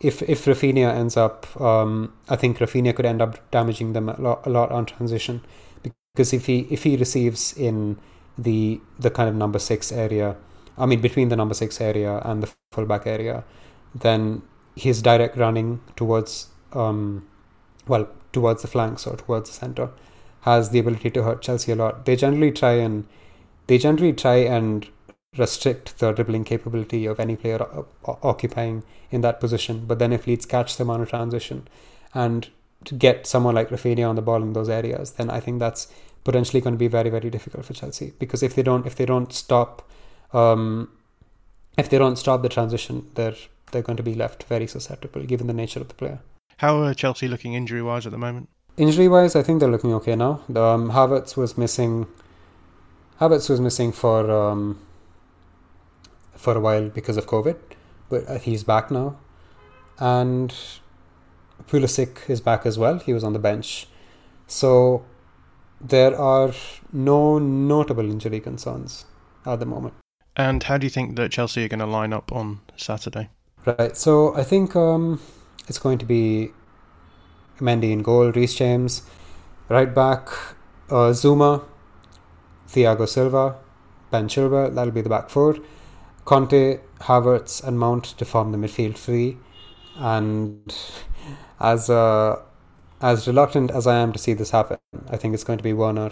[0.00, 4.20] if if Raphinha ends up, um, I think Raphinha could end up damaging them a
[4.20, 5.42] lot, a lot on transition,
[5.82, 7.98] because if he if he receives in
[8.36, 10.36] the the kind of number six area,
[10.78, 13.44] I mean between the number six area and the fullback area,
[13.94, 14.42] then
[14.74, 17.26] his direct running towards um,
[17.88, 19.90] well, towards the flanks or towards the center,
[20.42, 22.04] has the ability to hurt Chelsea a lot.
[22.04, 23.06] They generally try and
[23.66, 24.86] they generally try and
[25.38, 27.64] restrict the dribbling capability of any player
[28.04, 29.84] occupying in that position.
[29.86, 31.68] But then if Leeds catch them on a transition
[32.14, 32.48] and
[32.84, 35.88] to get someone like Raphinha on the ball in those areas, then I think that's
[36.24, 39.06] potentially going to be very very difficult for Chelsea because if they don't if they
[39.06, 39.88] don't stop
[40.32, 40.90] um,
[41.76, 43.36] if they don't stop the transition, they're
[43.72, 46.20] they're going to be left very susceptible given the nature of the player.
[46.58, 48.48] How are Chelsea looking injury wise at the moment?
[48.76, 50.42] Injury wise, I think they're looking okay now.
[50.48, 52.06] Um, Havertz was missing.
[53.20, 54.78] Havertz was missing for um,
[56.34, 57.56] for a while because of COVID,
[58.08, 59.16] but uh, he's back now,
[59.98, 60.54] and
[61.66, 62.98] Pulisic is back as well.
[62.98, 63.88] He was on the bench,
[64.46, 65.04] so
[65.80, 66.52] there are
[66.92, 69.04] no notable injury concerns
[69.44, 69.94] at the moment.
[70.36, 73.30] And how do you think that Chelsea are going to line up on Saturday?
[73.64, 73.96] Right.
[73.96, 75.20] So I think um,
[75.66, 76.52] it's going to be
[77.58, 79.02] Mendy in goal, Reece James,
[79.68, 80.28] right back,
[80.90, 81.64] uh, Zouma,
[82.68, 83.56] Thiago Silva,
[84.10, 85.56] Ben Chilwell, that'll be the back four.
[86.26, 89.38] Kanté, Havertz, and Mount to form the midfield three.
[89.96, 90.76] And
[91.60, 92.40] as uh,
[93.00, 95.72] as reluctant as I am to see this happen, I think it's going to be
[95.72, 96.10] Werner,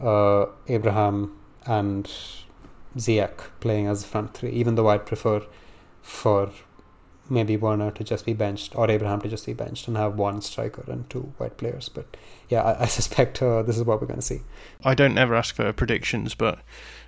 [0.00, 2.12] uh, Abraham, and
[2.96, 4.50] Ziyech playing as front three.
[4.50, 5.42] Even though I'd prefer
[6.02, 6.50] for
[7.28, 10.40] maybe Werner to just be benched or Abraham to just be benched and have one
[10.42, 11.88] striker and two white players.
[11.88, 12.16] But
[12.48, 14.40] yeah, I, I suspect uh, this is what we're going to see.
[14.84, 16.58] I don't ever ask for predictions, but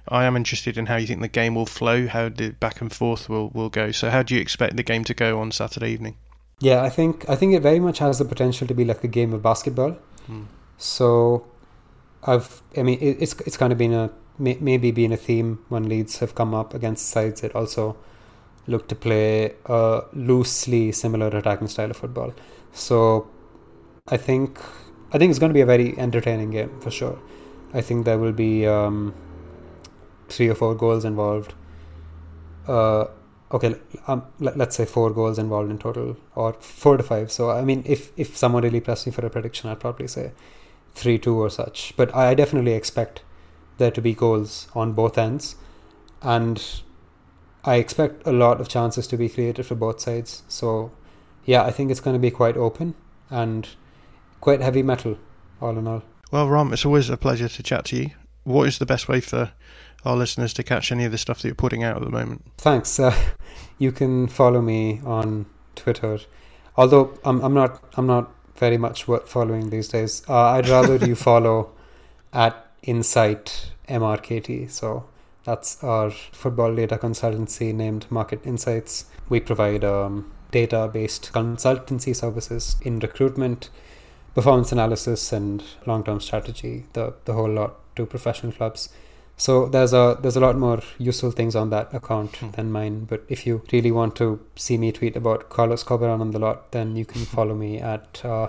[0.09, 2.93] I am interested in how you think the game will flow, how the back and
[2.93, 3.91] forth will, will go.
[3.93, 6.17] So, how do you expect the game to go on Saturday evening?
[6.61, 9.09] Yeah, I think I think it very much has the potential to be like a
[9.09, 9.93] game of basketball.
[10.27, 10.45] Hmm.
[10.79, 11.47] So,
[12.23, 15.89] I've I mean it, it's it's kind of been a maybe been a theme when
[15.89, 17.97] Leeds have come up against sides that also
[18.67, 22.35] look to play a loosely similar attacking style of football.
[22.73, 23.29] So
[24.09, 24.59] I think
[25.13, 27.19] I think it's going to be a very entertaining game for sure.
[27.73, 29.15] I think there will be um,
[30.29, 31.55] three or four goals involved.
[32.67, 33.07] Uh,
[33.53, 37.31] okay, um, let, us say four goals involved in total, or four to five.
[37.31, 40.33] So I mean, if if someone really pressed me for a prediction, I'd probably say
[40.95, 41.95] three two or such.
[41.97, 43.23] But I definitely expect
[43.79, 45.57] there to be goals on both ends,
[46.23, 46.83] and
[47.65, 50.43] I expect a lot of chances to be created for both sides.
[50.49, 50.93] So,
[51.45, 52.95] yeah, I think it's going to be quite open
[53.31, 53.69] and
[54.41, 55.19] quite heavy metal,
[55.61, 56.03] all in all.
[56.31, 58.11] Well, Ram, it's always a pleasure to chat to you.
[58.45, 59.53] What is the best way for
[60.05, 62.45] our listeners to catch any of the stuff that you're putting out at the moment?
[62.59, 63.01] Thanks.
[63.01, 63.17] Uh,
[63.79, 66.19] you can follow me on Twitter,
[66.77, 70.23] although I'm I'm not I'm not very much worth following these days.
[70.29, 71.71] Uh, I'd rather you follow
[72.33, 74.71] at Insight MRKT.
[74.71, 75.05] So
[75.45, 79.07] that's our football data consultancy named Market Insights.
[79.29, 83.71] We provide um, data based consultancy services in recruitment,
[84.35, 88.89] performance analysis, and long term strategy, the, the whole lot to professional clubs.
[89.37, 92.51] So there's a there's a lot more useful things on that account hmm.
[92.53, 93.05] than mine.
[93.05, 96.71] But if you really want to see me tweet about Carlos Corberan on the lot,
[96.73, 98.49] then you can follow me at uh,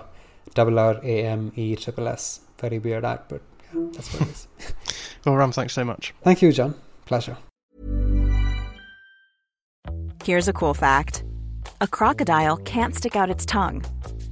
[0.54, 2.40] double R A M E triple S.
[2.58, 4.48] Very weird at, but that's what it is.
[5.24, 6.14] well, Ram, thanks so much.
[6.22, 6.74] Thank you, John.
[7.04, 7.36] Pleasure.
[10.24, 11.24] Here's a cool fact:
[11.80, 13.84] a crocodile can't stick out its tongue.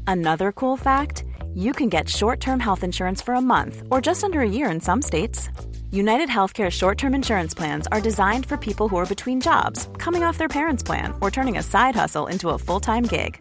[0.07, 4.41] Another cool fact: you can get short-term health insurance for a month or just under
[4.41, 5.51] a year in some states.
[5.95, 10.25] United Healthcare short term insurance plans are designed for people who are between jobs, coming
[10.25, 13.41] off their parents' plan, or turning a side hustle into a full time gig.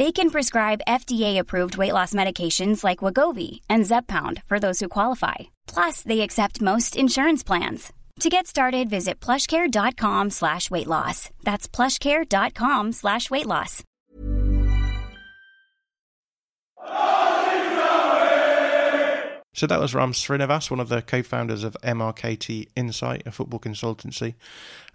[0.00, 5.34] They can prescribe FDA-approved weight loss medications like Wegovy and Zepbound for those who qualify.
[5.66, 7.92] Plus, they accept most insurance plans.
[8.20, 11.28] To get started, visit plushcare.com slash weight loss.
[11.42, 13.84] That's plushcare.com slash weight loss.
[19.52, 24.32] So that was Ram Srinivas, one of the co-founders of MRKT Insight, a football consultancy.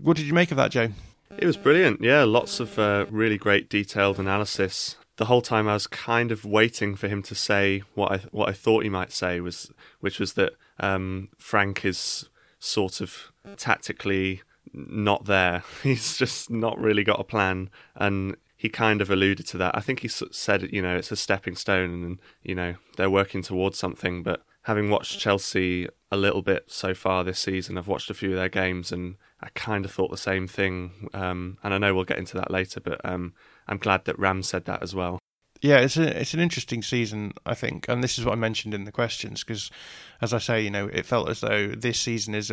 [0.02, 0.90] What did you make of that, Joe?
[1.38, 2.02] It was brilliant.
[2.02, 4.96] Yeah, lots of uh, really great detailed analysis.
[5.18, 8.50] The whole time I was kind of waiting for him to say what I what
[8.50, 14.42] I thought he might say was, which was that um, Frank is sort of tactically
[14.74, 15.64] not there.
[15.84, 19.76] He's just not really got a plan, and he kind of alluded to that.
[19.76, 23.42] I think he said, you know, it's a stepping stone, and you know they're working
[23.42, 28.10] towards something, but having watched Chelsea a little bit so far this season, I've watched
[28.10, 31.10] a few of their games and I kind of thought the same thing.
[31.14, 33.34] Um, and I know we'll get into that later, but um,
[33.68, 35.20] I'm glad that Ram said that as well.
[35.62, 38.74] Yeah, it's a, it's an interesting season, I think, and this is what I mentioned
[38.74, 39.72] in the questions because,
[40.20, 42.52] as I say, you know, it felt as though this season is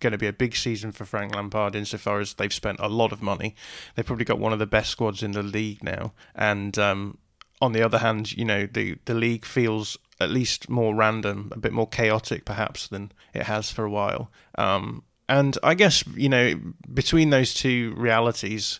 [0.00, 3.10] going to be a big season for Frank Lampard insofar as they've spent a lot
[3.10, 3.56] of money.
[3.94, 7.18] They've probably got one of the best squads in the league now, and um,
[7.60, 11.58] on the other hand, you know, the the league feels at least more random, a
[11.58, 14.30] bit more chaotic perhaps than it has for a while.
[14.56, 16.60] Um, and I guess, you know,
[16.92, 18.78] between those two realities,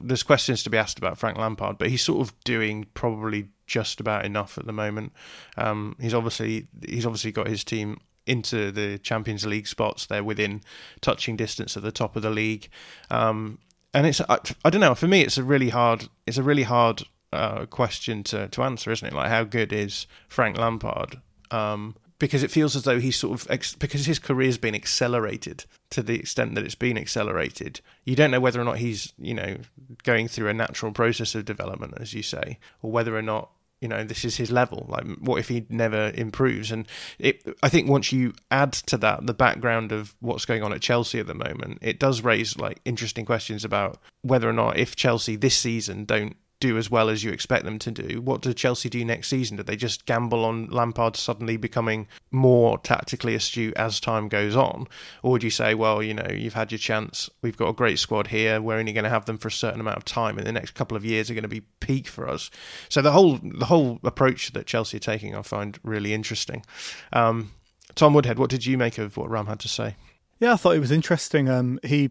[0.00, 4.00] there's questions to be asked about Frank Lampard, but he's sort of doing probably just
[4.00, 5.12] about enough at the moment.
[5.56, 10.06] Um, he's obviously he's obviously got his team into the Champions League spots.
[10.06, 10.60] They're within
[11.00, 12.68] touching distance at the top of the league,
[13.10, 13.58] um,
[13.94, 14.94] and it's I, I, don't know.
[14.94, 18.90] For me, it's a really hard it's a really hard uh, question to to answer,
[18.90, 19.14] isn't it?
[19.14, 21.20] Like, how good is Frank Lampard?
[21.50, 25.64] Um, because it feels as though he's sort of ex- because his career's been accelerated
[25.90, 27.80] to the extent that it's been accelerated.
[28.04, 29.56] You don't know whether or not he's you know
[30.04, 33.88] going through a natural process of development, as you say, or whether or not you
[33.88, 34.86] know this is his level.
[34.88, 36.70] Like, what if he never improves?
[36.70, 36.86] And
[37.18, 40.80] it, I think once you add to that the background of what's going on at
[40.80, 44.94] Chelsea at the moment, it does raise like interesting questions about whether or not if
[44.94, 48.22] Chelsea this season don't do as well as you expect them to do.
[48.22, 49.56] What do Chelsea do next season?
[49.56, 54.86] Do they just gamble on Lampard suddenly becoming more tactically astute as time goes on?
[55.22, 57.28] Or would you say, well, you know, you've had your chance.
[57.42, 58.62] We've got a great squad here.
[58.62, 60.72] We're only going to have them for a certain amount of time, and the next
[60.72, 62.50] couple of years are going to be peak for us.
[62.88, 66.64] So the whole the whole approach that Chelsea are taking, I find really interesting.
[67.12, 67.50] Um,
[67.94, 69.96] Tom Woodhead, what did you make of what Ram had to say?
[70.38, 71.48] Yeah, I thought it was interesting.
[71.48, 72.10] Um, he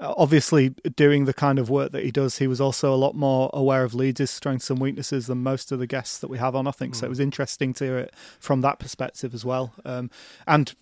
[0.00, 3.50] obviously doing the kind of work that he does, he was also a lot more
[3.52, 6.66] aware of Leeds' strengths and weaknesses than most of the guests that we have on.
[6.66, 6.96] I think mm.
[6.96, 7.06] so.
[7.06, 7.10] It hmm.
[7.10, 10.10] was interesting to hear it from that perspective as well, um,
[10.46, 10.74] and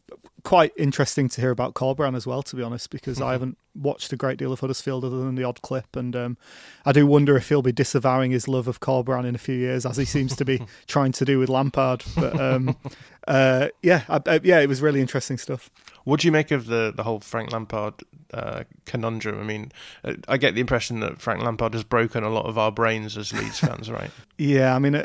[0.45, 2.43] quite interesting to hear about Corberan as well.
[2.43, 3.29] To be honest, because mm-hmm.
[3.29, 6.39] I haven't watched a great deal of Huddersfield other than the odd clip, and um,
[6.85, 9.85] I do wonder if he'll be disavowing his love of Corberan in a few years,
[9.85, 12.05] as he seems to be trying to do with Lampard.
[12.15, 12.77] But um,
[13.29, 15.71] uh, yeah, I, I, yeah, it was really interesting stuff.
[16.09, 17.93] What do you make of the the whole Frank Lampard
[18.33, 19.39] uh, conundrum?
[19.39, 22.57] I mean, uh, I get the impression that Frank Lampard has broken a lot of
[22.57, 24.11] our brains as Leeds fans, right?
[24.39, 25.05] Yeah, I mean, uh,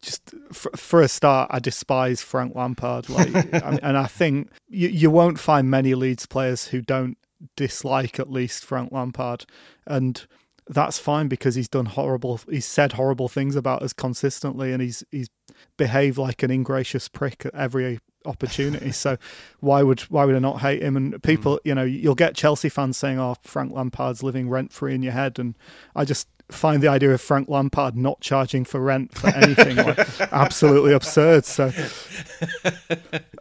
[0.00, 3.28] just for, for, a start, I despise Frank Lampard, like,
[3.64, 7.16] I mean, and I think you you won't find many Leeds players who don't
[7.54, 9.46] dislike at least Frank Lampard,
[9.86, 10.26] and
[10.68, 15.02] that's fine because he's done horrible he's said horrible things about us consistently and he's
[15.10, 15.28] he's
[15.76, 18.92] behaved like an ingracious prick at every opportunity.
[18.92, 19.16] So
[19.60, 20.96] why would why would I not hate him?
[20.96, 21.60] And people mm.
[21.64, 25.12] you know you'll get Chelsea fans saying oh Frank Lampard's living rent free in your
[25.12, 25.38] head.
[25.38, 25.56] And
[25.94, 30.20] I just find the idea of Frank Lampard not charging for rent for anything like
[30.32, 31.44] absolutely absurd.
[31.44, 31.72] So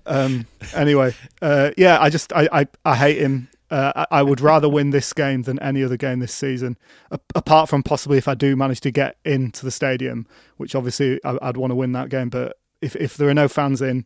[0.06, 4.68] um anyway uh yeah I just I I, I hate him uh, I would rather
[4.68, 6.78] win this game than any other game this season,
[7.34, 11.58] apart from possibly if I do manage to get into the stadium, which obviously I'd
[11.58, 12.30] want to win that game.
[12.30, 14.06] But if if there are no fans in,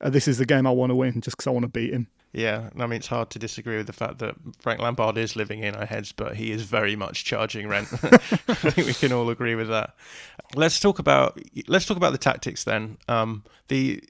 [0.00, 1.92] uh, this is the game I want to win just because I want to beat
[1.92, 2.06] him.
[2.32, 5.64] Yeah, I mean it's hard to disagree with the fact that Frank Lampard is living
[5.64, 7.88] in our heads, but he is very much charging rent.
[8.02, 9.96] I think we can all agree with that.
[10.54, 12.98] Let's talk about let's talk about the tactics then.
[13.08, 14.04] Um, the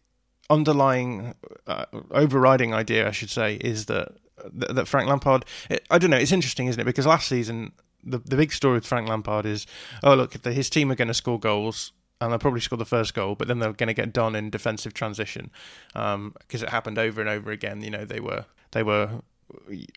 [0.50, 1.34] underlying
[1.66, 4.08] uh, overriding idea, I should say, is that
[4.52, 5.44] that, that Frank Lampard.
[5.68, 6.16] It, I don't know.
[6.16, 6.84] It's interesting, isn't it?
[6.84, 7.72] Because last season,
[8.02, 9.66] the the big story with Frank Lampard is,
[10.02, 11.92] oh look, the, his team are going to score goals.
[12.22, 14.50] And they'll probably score the first goal, but then they're going to get done in
[14.50, 15.50] defensive transition
[15.94, 17.80] because um, it happened over and over again.
[17.80, 19.22] You know, they were they were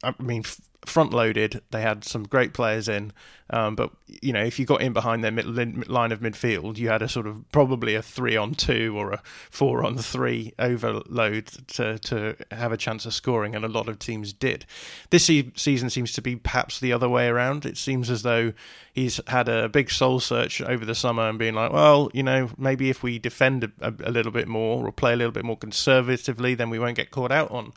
[0.03, 0.43] I mean,
[0.85, 1.61] front loaded.
[1.71, 3.13] They had some great players in,
[3.49, 6.89] um, but you know, if you got in behind their mid- line of midfield, you
[6.89, 11.47] had a sort of probably a three on two or a four on three overload
[11.67, 14.65] to to have a chance of scoring, and a lot of teams did.
[15.09, 17.65] This se- season seems to be perhaps the other way around.
[17.65, 18.53] It seems as though
[18.93, 22.49] he's had a big soul search over the summer and being like, well, you know,
[22.57, 25.57] maybe if we defend a, a little bit more or play a little bit more
[25.57, 27.73] conservatively, then we won't get caught out on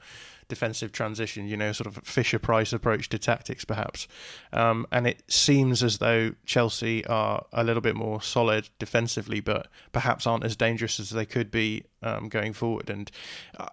[0.48, 4.06] defensive transition, you know, sort of Fisher Price approach to tactics, perhaps.
[4.52, 9.68] Um, and it seems as though Chelsea are a little bit more solid defensively, but
[9.92, 12.90] perhaps aren't as dangerous as they could be um, going forward.
[12.90, 13.10] And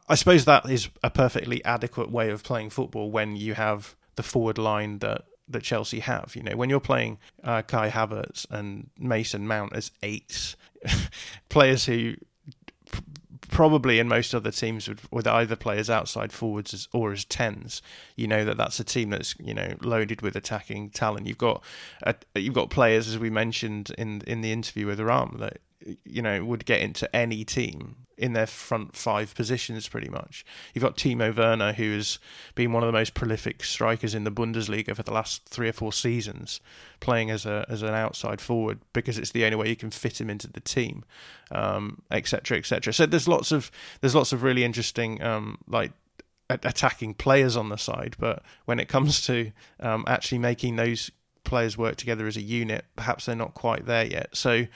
[0.07, 4.23] I suppose that is a perfectly adequate way of playing football when you have the
[4.23, 6.35] forward line that that Chelsea have.
[6.35, 10.55] You know, when you're playing uh, Kai Havertz and Mason Mount as eights,
[11.49, 12.15] players who
[13.53, 17.81] probably in most other teams with, with either players outside forwards as, or as tens,
[18.15, 21.27] you know that that's a team that's you know loaded with attacking talent.
[21.27, 21.63] You've got
[22.35, 25.59] you've got players as we mentioned in in the interview with Ram that
[26.03, 30.45] you know would get into any team in their front five positions pretty much.
[30.73, 32.19] You've got Timo Werner, who has
[32.55, 35.73] been one of the most prolific strikers in the Bundesliga for the last three or
[35.73, 36.61] four seasons,
[36.99, 40.21] playing as a as an outside forward because it's the only way you can fit
[40.21, 41.03] him into the team,
[41.51, 41.75] etc.
[41.75, 42.57] Um, etc.
[42.89, 43.71] Et so there's lots of
[44.01, 45.91] there's lots of really interesting um, like
[46.49, 51.09] attacking players on the side, but when it comes to um, actually making those
[51.43, 54.29] players work together as a unit, perhaps they're not quite there yet.
[54.33, 54.67] So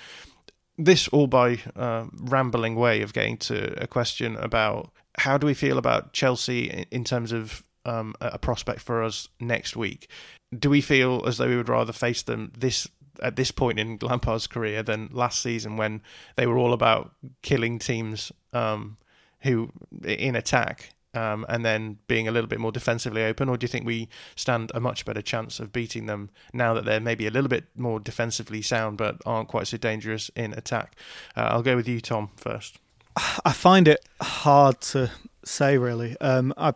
[0.77, 5.53] this all by uh, rambling way of getting to a question about how do we
[5.53, 10.09] feel about Chelsea in terms of um, a prospect for us next week?
[10.57, 12.87] Do we feel as though we would rather face them this
[13.21, 16.01] at this point in Lampard's career than last season when
[16.35, 17.11] they were all about
[17.41, 18.97] killing teams um,
[19.41, 19.71] who
[20.03, 23.67] in attack um, and then being a little bit more defensively open, or do you
[23.67, 27.31] think we stand a much better chance of beating them now that they're maybe a
[27.31, 30.95] little bit more defensively sound but aren't quite so dangerous in attack?
[31.35, 32.77] Uh, I'll go with you, Tom, first.
[33.43, 35.09] I find it hard to
[35.43, 36.15] say, really.
[36.21, 36.73] Um, I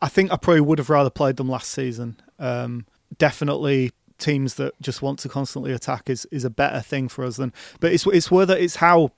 [0.00, 2.16] I think I probably would have rather played them last season.
[2.38, 2.86] Um,
[3.18, 7.36] definitely teams that just want to constantly attack is, is a better thing for us
[7.36, 7.52] than.
[7.80, 9.12] But it's it's whether it's how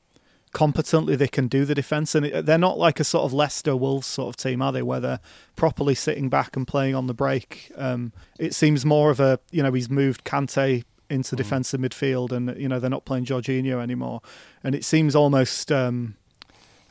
[0.52, 2.14] competently they can do the defence.
[2.14, 4.82] And they're not like a sort of Leicester Wolves sort of team, are they?
[4.82, 5.20] Where they're
[5.56, 7.70] properly sitting back and playing on the break.
[7.76, 11.38] Um, it seems more of a you know he's moved Kanté into mm.
[11.38, 14.20] defensive midfield, and you know they're not playing Jorginho anymore.
[14.62, 16.16] And it seems almost um,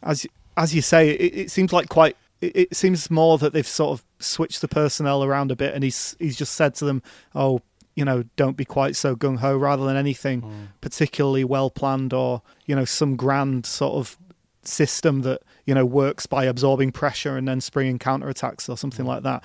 [0.03, 2.17] as as you say, it, it seems like quite.
[2.41, 5.83] It, it seems more that they've sort of switched the personnel around a bit, and
[5.83, 7.01] he's he's just said to them,
[7.33, 7.61] "Oh,
[7.97, 10.67] you know, don't be quite so gung ho, rather than anything mm.
[10.81, 14.17] particularly well planned or you know some grand sort of
[14.61, 19.03] system that you know works by absorbing pressure and then springing counter attacks or something
[19.03, 19.09] mm.
[19.09, 19.43] like that.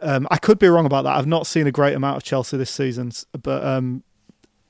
[0.00, 1.16] Um, I could be wrong about that.
[1.16, 4.02] I've not seen a great amount of Chelsea this season, but um,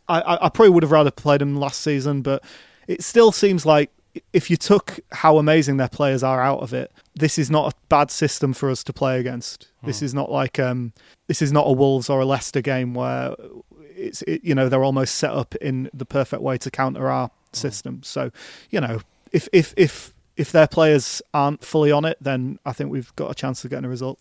[0.07, 2.21] I, I, probably would have rather played them last season.
[2.21, 2.45] But
[2.87, 3.91] it still seems like
[4.33, 7.77] if you took how amazing their players are out of it, this is not a
[7.89, 9.69] bad system for us to play against.
[9.81, 9.87] Hmm.
[9.87, 10.93] This is not like um,
[11.29, 13.35] this is not a Wolves or a Leicester game where
[13.81, 17.29] it's it, you know they're almost set up in the perfect way to counter our
[17.29, 17.33] hmm.
[17.53, 18.03] system.
[18.03, 18.31] So
[18.71, 19.01] you know
[19.33, 23.31] if if if if their players aren't fully on it, then I think we've got
[23.31, 24.19] a chance of getting a result.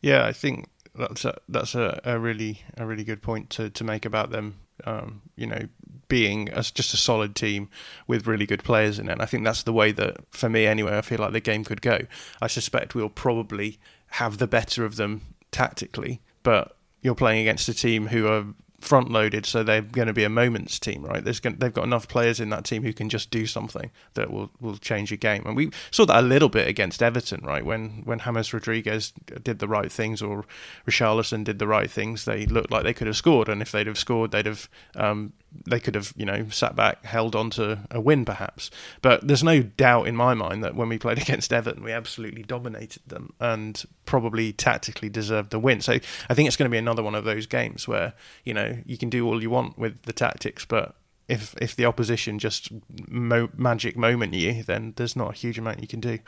[0.00, 3.84] Yeah, I think that's a, that's a, a really a really good point to, to
[3.84, 4.58] make about them.
[4.84, 5.68] Um, you know,
[6.08, 7.68] being as just a solid team
[8.06, 9.12] with really good players in it.
[9.12, 11.64] And I think that's the way that, for me anyway, I feel like the game
[11.64, 12.00] could go.
[12.40, 13.78] I suspect we'll probably
[14.12, 18.46] have the better of them tactically, but you're playing against a team who are
[18.80, 21.24] front loaded, so they're going to be a moments team, right?
[21.42, 24.50] Going, they've got enough players in that team who can just do something that will,
[24.60, 27.64] will change a game, and we saw that a little bit against Everton, right?
[27.64, 29.12] When when James Rodriguez
[29.42, 30.44] did the right things or
[30.86, 33.86] Richarlison did the right things, they looked like they could have scored, and if they'd
[33.86, 35.32] have scored, they'd have um,
[35.66, 38.70] they could have, you know, sat back, held on to a win perhaps.
[39.02, 42.42] But there's no doubt in my mind that when we played against Everton, we absolutely
[42.42, 45.80] dominated them and probably tactically deserved the win.
[45.80, 45.94] So
[46.28, 48.98] I think it's going to be another one of those games where, you know, you
[48.98, 50.94] can do all you want with the tactics, but
[51.28, 52.70] if if the opposition just
[53.06, 56.18] mo- magic moment you, then there's not a huge amount you can do.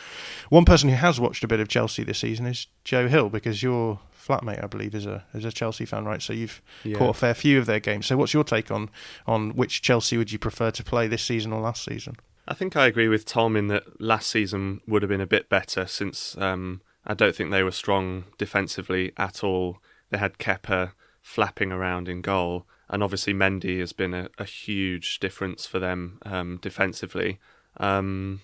[0.50, 3.62] One person who has watched a bit of Chelsea this season is Joe Hill because
[3.62, 6.22] you're flatmate, I believe, is a is a Chelsea fan, right?
[6.22, 6.96] So you've yeah.
[6.98, 8.06] caught a fair few of their games.
[8.06, 8.90] So what's your take on
[9.26, 12.16] on which Chelsea would you prefer to play this season or last season?
[12.46, 15.48] I think I agree with Tom in that last season would have been a bit
[15.48, 19.78] better since um, I don't think they were strong defensively at all.
[20.10, 20.92] They had Kepa
[21.22, 26.18] flapping around in goal, and obviously Mendy has been a, a huge difference for them
[26.24, 27.38] um, defensively.
[27.76, 28.40] Um,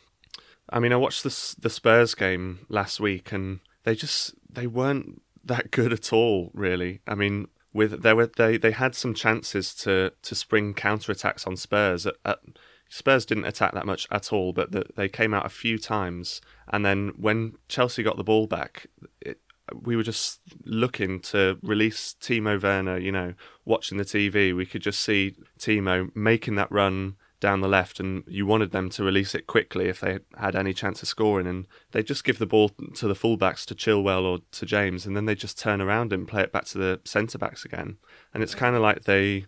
[0.71, 5.23] I mean, I watched the the Spurs game last week, and they just they weren't
[5.47, 7.01] that good at all, really.
[7.07, 11.47] I mean, with there were they they had some chances to to spring counter attacks
[11.47, 12.07] on Spurs.
[12.07, 12.39] At, at,
[12.89, 16.41] Spurs didn't attack that much at all, but the, they came out a few times,
[16.69, 18.87] and then when Chelsea got the ball back,
[19.21, 19.41] it,
[19.83, 22.99] we were just looking to release Timo Werner.
[22.99, 23.35] You know,
[23.65, 28.25] watching the TV, we could just see Timo making that run down the left, and
[28.27, 31.47] you wanted them to release it quickly if they had any chance of scoring.
[31.47, 35.17] And they just give the ball to the fullbacks, to Chilwell or to James, and
[35.17, 37.99] then they just turn around and play it back to the centre backs again.
[38.33, 39.47] And it's kind of like they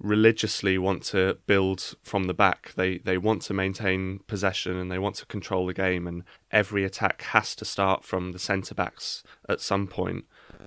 [0.00, 2.72] religiously want to build from the back.
[2.74, 6.06] They they want to maintain possession and they want to control the game.
[6.06, 10.24] And every attack has to start from the centre backs at some point.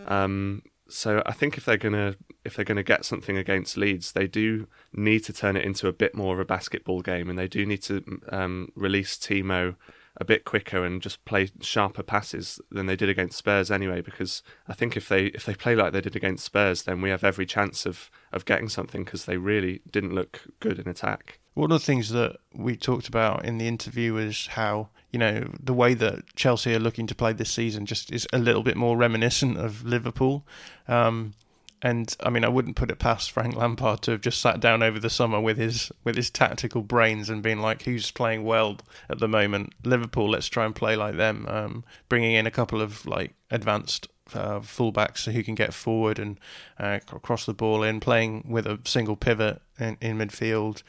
[0.07, 0.61] Um,
[0.93, 2.15] so I think if they're gonna
[2.45, 5.93] if they're gonna get something against Leeds, they do need to turn it into a
[5.93, 9.75] bit more of a basketball game, and they do need to um, release Timo
[10.17, 14.01] a bit quicker and just play sharper passes than they did against Spurs anyway.
[14.01, 17.09] Because I think if they if they play like they did against Spurs, then we
[17.09, 21.39] have every chance of of getting something because they really didn't look good in attack.
[21.55, 25.47] One of the things that we talked about in the interview is how you know
[25.61, 28.75] the way that Chelsea are looking to play this season just is a little bit
[28.75, 30.45] more reminiscent of Liverpool.
[30.87, 31.35] Um,
[31.83, 34.81] and I mean, I wouldn't put it past Frank Lampard to have just sat down
[34.81, 38.77] over the summer with his with his tactical brains and been like, "Who's playing well
[39.09, 39.73] at the moment?
[39.83, 40.29] Liverpool.
[40.29, 44.59] Let's try and play like them." Um, bringing in a couple of like advanced uh,
[44.59, 46.39] fullbacks who can get forward and
[46.79, 50.83] uh, cross the ball in, playing with a single pivot in, in midfield,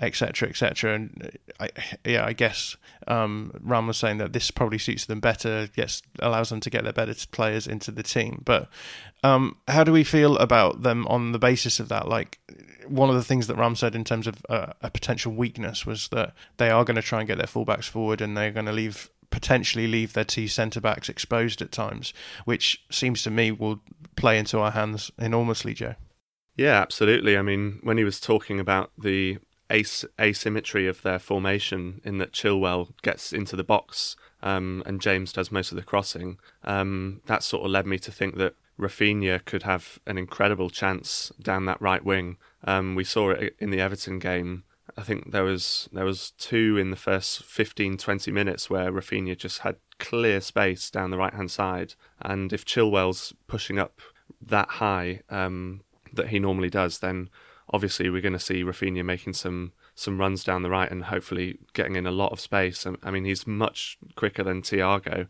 [0.00, 0.68] etc., um, etc.
[0.68, 1.68] Et and I,
[2.04, 2.76] yeah, I guess
[3.06, 6.84] um, Ram was saying that this probably suits them better, gets allows them to get
[6.84, 8.42] their better players into the team.
[8.44, 8.68] But
[9.22, 12.08] um, how do we feel about them on the basis of that?
[12.08, 12.38] Like
[12.86, 16.08] one of the things that Ram said in terms of uh, a potential weakness was
[16.08, 18.72] that they are going to try and get their fullbacks forward and they're going to
[18.72, 22.12] leave potentially leave their two centre backs exposed at times,
[22.44, 23.80] which seems to me will
[24.16, 25.94] play into our hands enormously, Joe.
[26.56, 27.38] Yeah, absolutely.
[27.38, 29.38] I mean, when he was talking about the
[29.70, 35.32] as- asymmetry of their formation, in that Chilwell gets into the box um, and James
[35.32, 39.44] does most of the crossing, um, that sort of led me to think that Raphinha
[39.44, 42.36] could have an incredible chance down that right wing.
[42.64, 44.64] Um, we saw it in the Everton game
[44.96, 49.36] I think there was there was two in the first 15, 20 minutes where Raphinha
[49.36, 54.00] just had clear space down the right hand side, and if Chilwell's pushing up
[54.40, 55.82] that high um,
[56.12, 57.28] that he normally does, then
[57.72, 61.58] obviously we're going to see Raphinha making some some runs down the right and hopefully
[61.74, 62.86] getting in a lot of space.
[63.02, 65.26] I mean, he's much quicker than Thiago.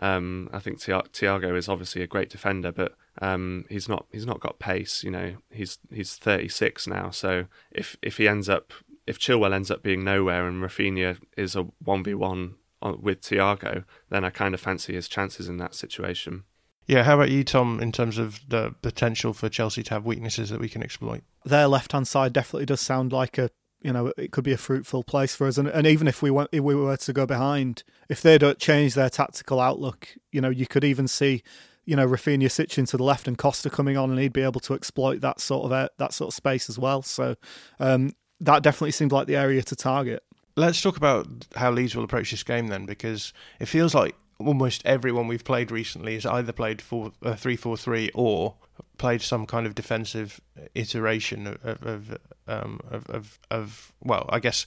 [0.00, 4.40] Um, I think Thiago is obviously a great defender, but um, he's not he's not
[4.40, 5.02] got pace.
[5.02, 8.72] You know, he's he's 36 now, so if if he ends up
[9.08, 12.54] if Chilwell ends up being nowhere and Raphinha is a 1v1
[13.00, 16.44] with Thiago, then I kind of fancy his chances in that situation.
[16.86, 20.50] Yeah, how about you, Tom, in terms of the potential for Chelsea to have weaknesses
[20.50, 21.22] that we can exploit?
[21.44, 23.50] Their left hand side definitely does sound like a
[23.80, 26.32] you know it could be a fruitful place for us and, and even if we
[26.32, 30.40] went if we were to go behind if they don't change their tactical outlook you
[30.40, 31.44] know you could even see
[31.84, 34.60] you know Raphinha switching to the left and Costa coming on and he'd be able
[34.62, 37.36] to exploit that sort of uh, that sort of space as well so
[37.78, 38.10] um,
[38.40, 40.22] that definitely seemed like the area to target.
[40.56, 44.82] let's talk about how Leeds will approach this game then, because it feels like almost
[44.84, 48.54] everyone we've played recently has either played four, uh, three four three or
[48.96, 50.40] played some kind of defensive
[50.74, 54.66] iteration of of, um, of, of, of well, I guess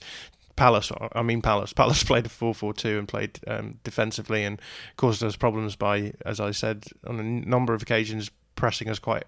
[0.56, 1.72] Palace, I mean Palace.
[1.82, 4.60] Palace played a 4-4-2 and played um, defensively and
[4.96, 9.24] caused us problems by, as I said, on a number of occasions, pressing us quite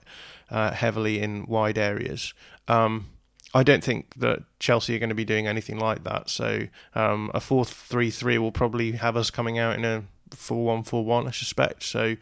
[0.51, 2.35] uh, heavily in wide areas.
[2.69, 3.07] Um,
[3.55, 6.29] I don't think that Chelsea are going to be doing anything like that.
[6.29, 11.85] So um, a 4-3-3 will probably have us coming out in a 4-1-4-1, I suspect.
[11.85, 12.17] So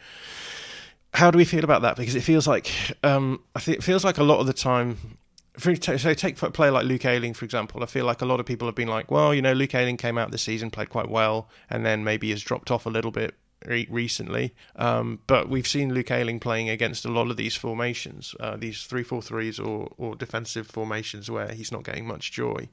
[1.15, 1.97] how do we feel about that?
[1.97, 2.71] Because it feels like
[3.03, 5.19] um, I think it feels like a lot of the time
[5.59, 7.83] for, so take a player like Luke Ayling, for example.
[7.83, 9.97] I feel like a lot of people have been like, well, you know, Luke Ayling
[9.97, 13.11] came out this season, played quite well, and then maybe has dropped off a little
[13.11, 13.35] bit
[13.67, 14.55] recently.
[14.77, 18.85] Um, but we've seen Luke Ayling playing against a lot of these formations, uh, these
[18.85, 22.69] three four threes or or defensive formations where he's not getting much joy.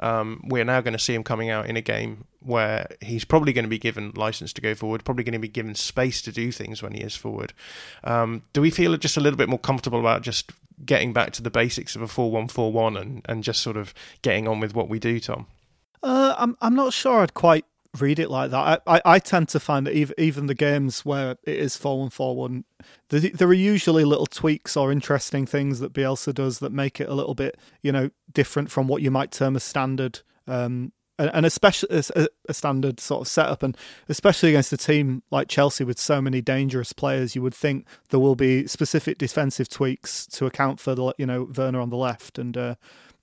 [0.00, 3.52] Um, we're now going to see him coming out in a game where he's probably
[3.52, 6.32] going to be given license to go forward, probably going to be given space to
[6.32, 7.52] do things when he is forward.
[8.04, 10.50] Um, do we feel just a little bit more comfortable about just
[10.84, 13.76] getting back to the basics of a four one four one and and just sort
[13.76, 15.46] of getting on with what we do, Tom?
[16.02, 17.64] Uh, I'm I'm not sure I'd quite
[17.98, 18.82] read it like that.
[18.86, 22.00] I, I, I tend to find that even, even the games where it is 4
[22.00, 22.64] 1 4 1,
[23.08, 27.14] there are usually little tweaks or interesting things that Bielsa does that make it a
[27.14, 30.20] little bit, you know, different from what you might term a standard.
[30.46, 32.02] Um, and especially
[32.48, 33.76] a, standard sort of setup, and
[34.08, 38.18] especially against a team like Chelsea with so many dangerous players, you would think there
[38.18, 42.38] will be specific defensive tweaks to account for the you know Werner on the left
[42.38, 42.74] and uh,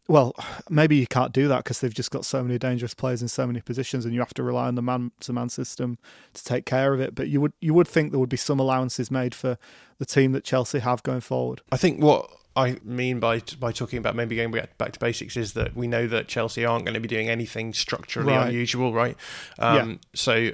[0.09, 0.35] well,
[0.69, 3.47] maybe you can't do that because they've just got so many dangerous players in so
[3.47, 5.97] many positions, and you have to rely on the man-to-man system
[6.33, 7.15] to take care of it.
[7.15, 9.57] But you would you would think there would be some allowances made for
[9.99, 11.61] the team that Chelsea have going forward.
[11.71, 15.53] I think what I mean by by talking about maybe going back to basics is
[15.53, 18.49] that we know that Chelsea aren't going to be doing anything structurally right.
[18.49, 19.15] unusual, right?
[19.59, 19.95] Um, yeah.
[20.15, 20.49] So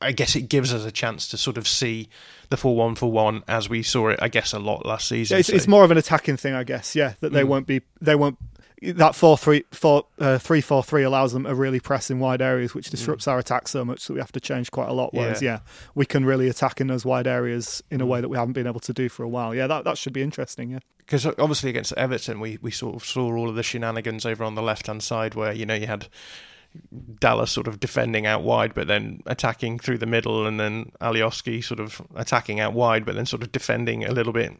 [0.00, 2.08] I guess it gives us a chance to sort of see
[2.48, 5.38] the four one for one as we saw it, I guess, a lot last season.
[5.38, 5.54] It's, so.
[5.54, 6.94] it's more of an attacking thing, I guess.
[6.94, 7.48] Yeah, that they mm.
[7.48, 8.38] won't be they won't
[8.82, 12.42] that four three four uh, three four three allows them to really press in wide
[12.42, 13.32] areas, which disrupts mm.
[13.32, 15.14] our attack so much that we have to change quite a lot.
[15.14, 15.52] Whereas, yeah.
[15.52, 15.58] yeah.
[15.94, 18.08] we can really attack in those wide areas in a mm.
[18.08, 19.54] way that we haven't been able to do for a while.
[19.54, 20.70] Yeah, that that should be interesting.
[20.70, 24.44] Yeah, because obviously against Everton, we we sort of saw all of the shenanigans over
[24.44, 26.08] on the left hand side, where you know you had.
[27.20, 31.64] Dallas sort of defending out wide, but then attacking through the middle, and then Alioski
[31.64, 34.52] sort of attacking out wide, but then sort of defending a little bit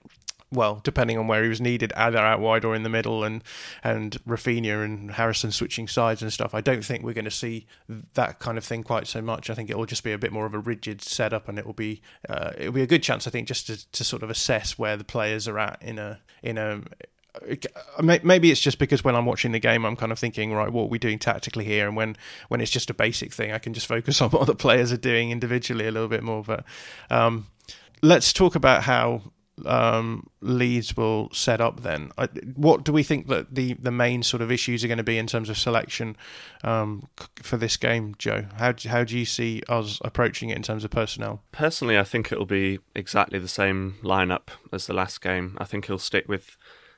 [0.53, 3.43] well, depending on where he was needed, either out wide or in the middle, and
[3.83, 6.55] and Raphinha and Harrison switching sides and stuff.
[6.55, 7.67] I don't think we're going to see
[8.15, 9.51] that kind of thing quite so much.
[9.51, 11.67] I think it will just be a bit more of a rigid setup, and it
[11.67, 14.23] will be uh, it will be a good chance, I think, just to, to sort
[14.23, 16.83] of assess where the players are at in a in a
[18.01, 20.85] maybe it's just because when I'm watching the game, I'm kind of thinking, right, what
[20.85, 21.87] are we doing tactically here?
[21.87, 22.17] And when
[22.49, 24.97] when it's just a basic thing, I can just focus on what the players are
[24.97, 26.43] doing individually a little bit more.
[26.43, 26.65] But
[27.11, 27.49] um,
[28.03, 29.23] let's talk about how
[29.65, 32.11] um, Leeds will set up then?
[32.55, 35.19] What do we think that the, the main sort of issues are going to be
[35.19, 36.17] in terms of selection
[36.63, 38.47] um, for this game, Joe?
[38.57, 41.43] How do, how do you see us approaching it in terms of personnel?
[41.53, 45.57] Personally, I think it'll be exactly the same lineup as the last game.
[45.59, 46.57] I think he'll stick with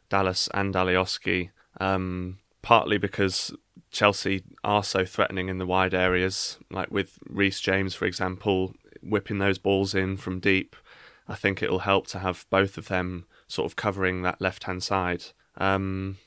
[0.09, 1.50] Dallas and Alioski,
[1.80, 3.54] um, partly because
[3.90, 9.38] Chelsea are so threatening in the wide areas, like with Reece James, for example, whipping
[9.38, 10.74] those balls in from deep
[11.29, 14.83] I think it'll help to have both of them sort of covering that left hand
[14.83, 15.24] side.
[15.57, 16.18] Um,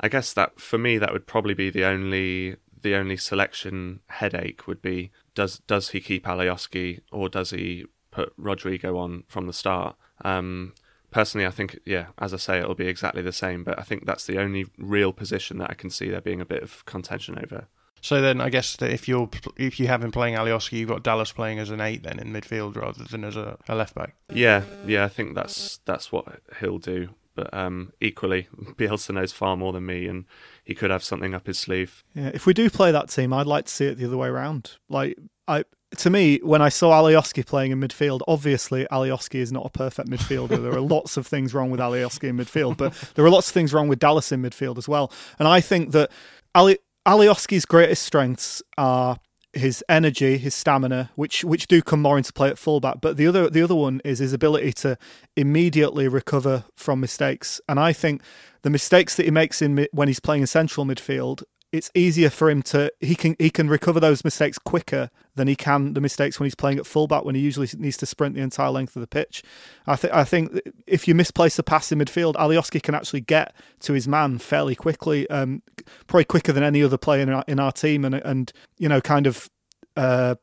[0.00, 4.66] I guess that for me that would probably be the only the only selection headache
[4.66, 9.52] would be does does he keep Alioski or does he put Rodrigo on from the
[9.52, 9.96] start?
[10.24, 10.74] Um,
[11.10, 13.64] personally, I think yeah, as I say, it'll be exactly the same.
[13.64, 16.46] But I think that's the only real position that I can see there being a
[16.46, 17.68] bit of contention over.
[18.02, 21.04] So then, I guess that if you're if you have him playing Alioski, you've got
[21.04, 24.16] Dallas playing as an eight then in midfield rather than as a, a left back.
[24.28, 27.10] Yeah, yeah, I think that's that's what he'll do.
[27.36, 30.24] But um, equally, Bielsa knows far more than me, and
[30.64, 32.02] he could have something up his sleeve.
[32.12, 34.26] Yeah, if we do play that team, I'd like to see it the other way
[34.26, 34.72] around.
[34.88, 35.64] Like I,
[35.98, 40.08] to me, when I saw Alioski playing in midfield, obviously Alioski is not a perfect
[40.08, 40.60] midfielder.
[40.60, 43.54] there are lots of things wrong with Alioski in midfield, but there are lots of
[43.54, 45.12] things wrong with Dallas in midfield as well.
[45.38, 46.10] And I think that
[46.54, 49.18] Ali Alioski's greatest strengths are
[49.52, 53.00] his energy, his stamina, which which do come more into play at fullback.
[53.00, 54.96] But the other the other one is his ability to
[55.36, 57.60] immediately recover from mistakes.
[57.68, 58.22] And I think
[58.62, 61.42] the mistakes that he makes in when he's playing in central midfield
[61.72, 65.56] it's easier for him to he can he can recover those mistakes quicker than he
[65.56, 68.42] can the mistakes when he's playing at fullback when he usually needs to sprint the
[68.42, 69.42] entire length of the pitch.
[69.86, 73.54] I think I think if you misplace a pass in midfield, Alioski can actually get
[73.80, 75.62] to his man fairly quickly, um,
[76.06, 79.00] probably quicker than any other player in our, in our team, and and you know
[79.00, 79.48] kind of
[79.96, 80.34] uh,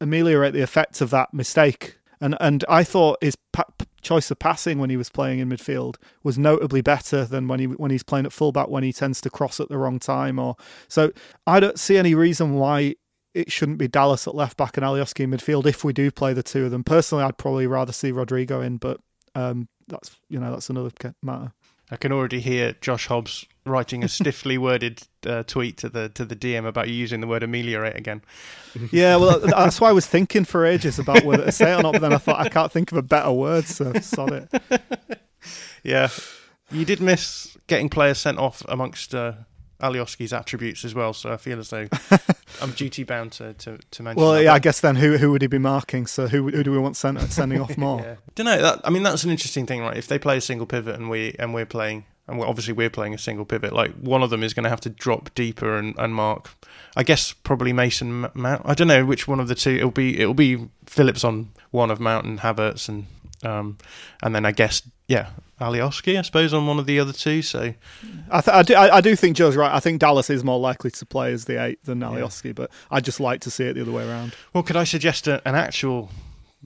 [0.00, 1.98] ameliorate the effects of that mistake.
[2.20, 3.36] And and I thought his
[4.06, 7.66] choice of passing when he was playing in midfield was notably better than when he
[7.66, 10.56] when he's playing at fullback when he tends to cross at the wrong time or
[10.88, 11.10] so
[11.46, 12.94] I don't see any reason why
[13.34, 16.32] it shouldn't be Dallas at left back and Alioski in midfield if we do play
[16.32, 16.82] the two of them.
[16.82, 18.98] Personally, I'd probably rather see Rodrigo in, but
[19.34, 20.90] um, that's you know that's another
[21.22, 21.52] matter.
[21.90, 26.24] I can already hear Josh Hobbs writing a stiffly worded uh, tweet to the to
[26.24, 28.22] the DM about you using the word ameliorate again.
[28.92, 31.82] Yeah, well, that's why I was thinking for ages about whether to say it or
[31.82, 35.22] not, but then I thought I can't think of a better word, so sod it.
[35.82, 36.10] yeah,
[36.70, 39.32] you did miss getting players sent off amongst uh,
[39.80, 41.88] Alioski's attributes as well, so I feel as though
[42.62, 44.22] I'm duty bound to, to, to mention.
[44.22, 46.06] Well, yeah, I guess then who who would he be marking?
[46.06, 48.00] So who who do we want send, sending off more?
[48.00, 48.14] yeah.
[48.34, 48.60] Don't know.
[48.60, 49.96] That, I mean, that's an interesting thing, right?
[49.96, 52.90] If they play a single pivot and we and we're playing and we're, obviously we're
[52.90, 55.76] playing a single pivot, like one of them is going to have to drop deeper
[55.76, 56.50] and, and mark.
[56.96, 58.62] I guess probably Mason Mount.
[58.64, 59.76] I don't know which one of the two.
[59.76, 63.06] It'll be it'll be Phillips on one of Mount and Havertz and
[63.44, 63.78] um,
[64.22, 65.30] and then I guess yeah,
[65.60, 67.40] Alioski, I suppose, on one of the other two.
[67.42, 67.74] So
[68.30, 69.72] I, th- I, do, I, I, do think Joe's right.
[69.72, 72.52] I think Dallas is more likely to play as the eight than Alioski, yeah.
[72.52, 74.34] but I just like to see it the other way around.
[74.52, 76.10] Well, could I suggest a, an actual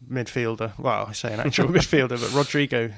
[0.09, 0.77] midfielder?
[0.79, 2.91] Well, I say an actual midfielder, but Rodrigo,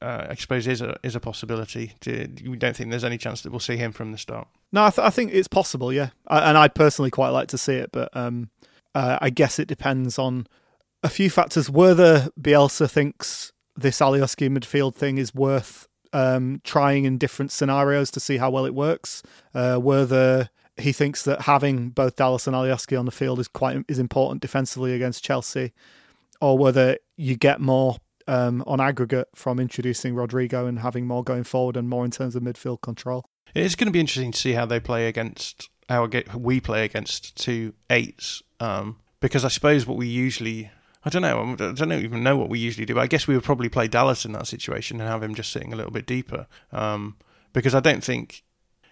[0.00, 1.92] uh, I suppose, is a is a possibility.
[2.00, 4.46] Do, you don't think there's any chance that we'll see him from the start?
[4.70, 5.92] No, I, th- I think it's possible.
[5.92, 8.50] Yeah, I, and I'd personally quite like to see it, but um,
[8.94, 10.46] uh, I guess it depends on
[11.02, 11.68] a few factors.
[11.68, 18.20] Whether Bielsa thinks this Alioski midfield thing is worth um, trying in different scenarios to
[18.20, 19.22] see how well it works.
[19.54, 23.84] Uh, whether he thinks that having both Dallas and Alioski on the field is quite
[23.88, 25.72] is important defensively against Chelsea,
[26.40, 27.96] or whether you get more
[28.26, 32.36] um, on aggregate from introducing Rodrigo and having more going forward and more in terms
[32.36, 33.24] of midfield control.
[33.54, 37.36] It's going to be interesting to see how they play against how we play against
[37.36, 40.70] two eights, um, because I suppose what we usually
[41.04, 41.56] I don't know.
[41.58, 42.98] I don't even know what we usually do.
[42.98, 45.72] I guess we would probably play Dallas in that situation and have him just sitting
[45.72, 46.46] a little bit deeper.
[46.70, 47.16] Um,
[47.52, 48.44] because I don't think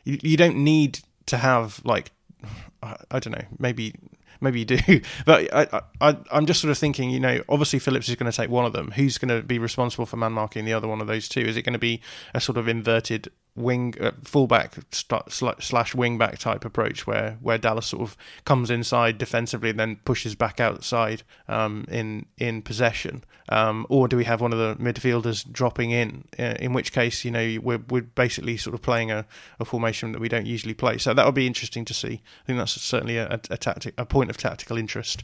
[0.05, 2.13] you, you don't need to have like
[2.83, 3.45] I, I don't know.
[3.59, 3.95] Maybe
[4.41, 7.11] maybe you do, but I, I I'm just sort of thinking.
[7.11, 8.91] You know, obviously Phillips is going to take one of them.
[8.93, 11.41] Who's going to be responsible for man marking the other one of those two?
[11.41, 12.01] Is it going to be
[12.35, 13.31] a sort of inverted
[13.61, 19.19] wing uh, fullback slash wing back type approach where where Dallas sort of comes inside
[19.19, 23.25] defensively and then pushes back outside um, in in possession.
[23.49, 27.25] Um, or do we have one of the midfielders dropping in uh, in which case
[27.25, 29.27] you know we're, we're basically sort of playing a,
[29.59, 30.99] a formation that we don't usually play.
[30.99, 32.23] So that would be interesting to see.
[32.43, 35.23] I think that's certainly a, a tactic a point of tactical interest.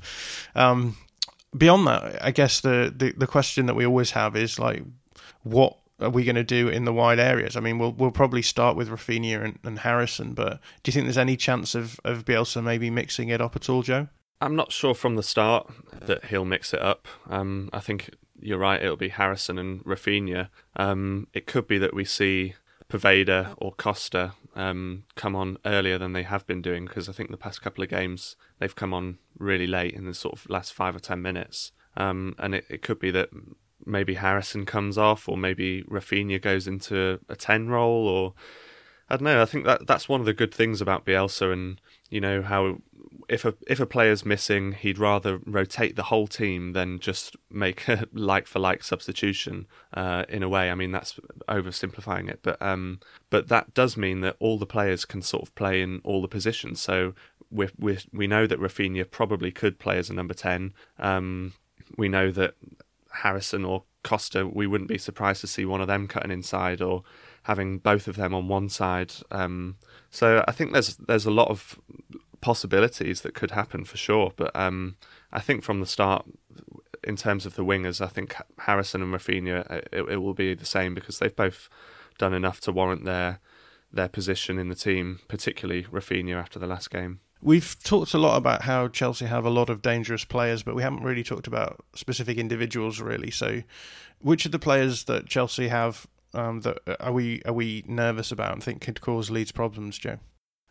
[0.55, 0.97] Um,
[1.57, 4.83] beyond that I guess the, the the question that we always have is like
[5.43, 7.57] what are we going to do in the wide areas?
[7.57, 11.07] I mean, we'll we'll probably start with Raphinha and, and, Harrison, but do you think
[11.07, 14.09] there's any chance of, of Bielsa maybe mixing it up at all, Joe?
[14.41, 15.71] I'm not sure from the start
[16.03, 17.09] that he'll mix it up.
[17.29, 20.49] Um, I think you're right, it'll be Harrison and Raphinha.
[20.77, 22.55] Um, it could be that we see
[22.91, 27.31] Poveda or Costa um, come on earlier than they have been doing, because I think
[27.31, 30.73] the past couple of games they've come on really late in the sort of last
[30.73, 31.73] five or ten minutes.
[31.97, 33.31] Um, and it, it could be that
[33.87, 38.35] maybe Harrison comes off, or maybe Raphinha goes into a ten role, or
[39.09, 39.41] I don't know.
[39.41, 41.81] I think that that's one of the good things about Bielsa, and
[42.11, 42.79] you know how
[43.29, 47.89] if a if a player's missing, he'd rather rotate the whole team than just make
[47.89, 49.67] a like for like substitution.
[49.95, 51.19] Uh, in a way, I mean that's
[51.49, 55.55] oversimplifying it, but um, but that does mean that all the players can sort of
[55.55, 56.81] play in all the positions.
[56.81, 57.15] So
[57.51, 60.73] we we we know that Raphinha probably could play as a number ten.
[60.99, 61.55] Um,
[61.97, 62.55] we know that
[63.23, 67.03] Harrison or Costa, we wouldn't be surprised to see one of them cutting inside or
[67.45, 69.13] having both of them on one side.
[69.31, 69.77] Um,
[70.11, 71.79] so I think there's there's a lot of
[72.41, 74.33] possibilities that could happen for sure.
[74.37, 74.97] But um,
[75.33, 76.25] I think from the start,
[77.03, 80.55] in terms of the wingers, I think Harrison and Raphinha, uh, it, it will be
[80.55, 81.69] the same because they've both
[82.19, 83.41] done enough to warrant their
[83.93, 87.21] their position in the team, particularly Raphinha after the last game.
[87.43, 90.83] We've talked a lot about how Chelsea have a lot of dangerous players, but we
[90.83, 93.31] haven't really talked about specific individuals, really.
[93.31, 93.63] So,
[94.21, 98.53] which of the players that Chelsea have um, that are we are we nervous about
[98.53, 100.19] and think could cause Leeds problems, Joe?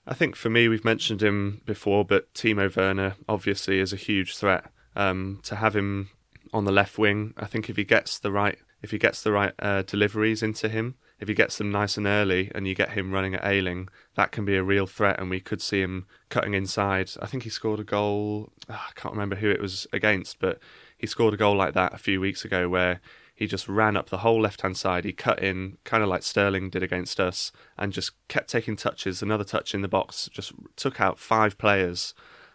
[0.07, 4.36] I think for me, we've mentioned him before, but Timo Werner obviously is a huge
[4.36, 4.66] threat.
[4.95, 6.09] Um, to have him
[6.53, 9.32] on the left wing, I think if he gets the right if he gets the
[9.32, 10.95] right uh, deliveries into him,
[11.26, 14.32] if he gets them nice and early and you get him running at Ayling, that
[14.32, 17.09] can be a real threat, and we could see him cutting inside.
[17.19, 18.51] I think he scored a goal.
[18.69, 20.59] Oh, I can't remember who it was against, but
[20.95, 23.01] he scored a goal like that a few weeks ago where
[23.34, 25.03] he just ran up the whole left hand side.
[25.03, 29.23] He cut in, kind of like Sterling did against us, and just kept taking touches.
[29.23, 32.13] Another touch in the box, just took out five players,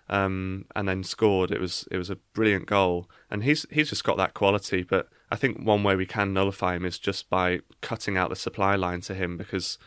[0.09, 1.51] um, and then scored.
[1.51, 4.85] It was it was a brilliant goal, and he's he's just got that quality.
[4.85, 8.37] But I think one way we can nullify him is just by cutting out the
[8.37, 9.79] supply line to him because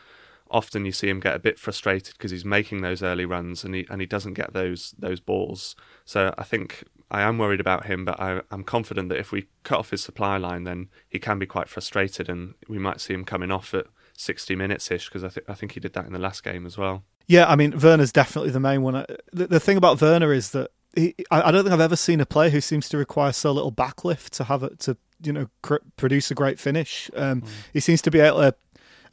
[0.50, 3.74] often you see him get a bit frustrated because he's making those early runs and
[3.74, 5.76] he and he doesn't get those those balls.
[6.04, 9.46] So I think I am worried about him, but I, am confident that if we
[9.62, 13.14] cut off his supply line, then he can be quite frustrated, and we might see
[13.14, 13.86] him coming off at
[14.16, 16.66] 60 minutes ish because I think I think he did that in the last game
[16.66, 17.04] as well.
[17.26, 18.94] Yeah, I mean Werner's definitely the main one.
[18.96, 22.20] Uh, the, the thing about Werner is that he, I, don't think I've ever seen
[22.20, 25.48] a player who seems to require so little backlift to have it to you know
[25.62, 27.10] cr- produce a great finish.
[27.14, 27.48] Um, mm.
[27.72, 28.54] He seems to be able to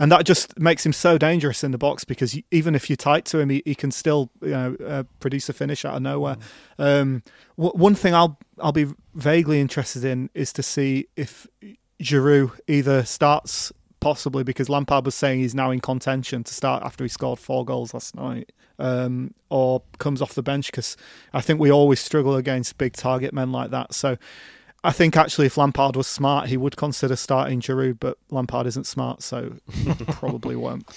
[0.02, 3.24] and that just makes him so dangerous in the box because even if you're tight
[3.26, 6.38] to him, he, he can still you know uh, produce a finish out of nowhere.
[6.80, 7.02] Mm.
[7.02, 7.24] Um,
[7.56, 11.46] w- one thing I'll I'll be vaguely interested in is to see if
[12.02, 17.04] Giroud either starts possibly because Lampard was saying he's now in contention to start after
[17.04, 18.52] he scored four goals last night,
[18.82, 20.98] um, or comes off the bench because
[21.34, 23.94] I think we always struggle against big target men like that.
[23.94, 24.18] So
[24.84, 28.88] I think actually, if Lampard was smart, he would consider starting Giroud, but Lampard isn't
[28.88, 29.54] smart, so
[30.08, 30.90] probably won't.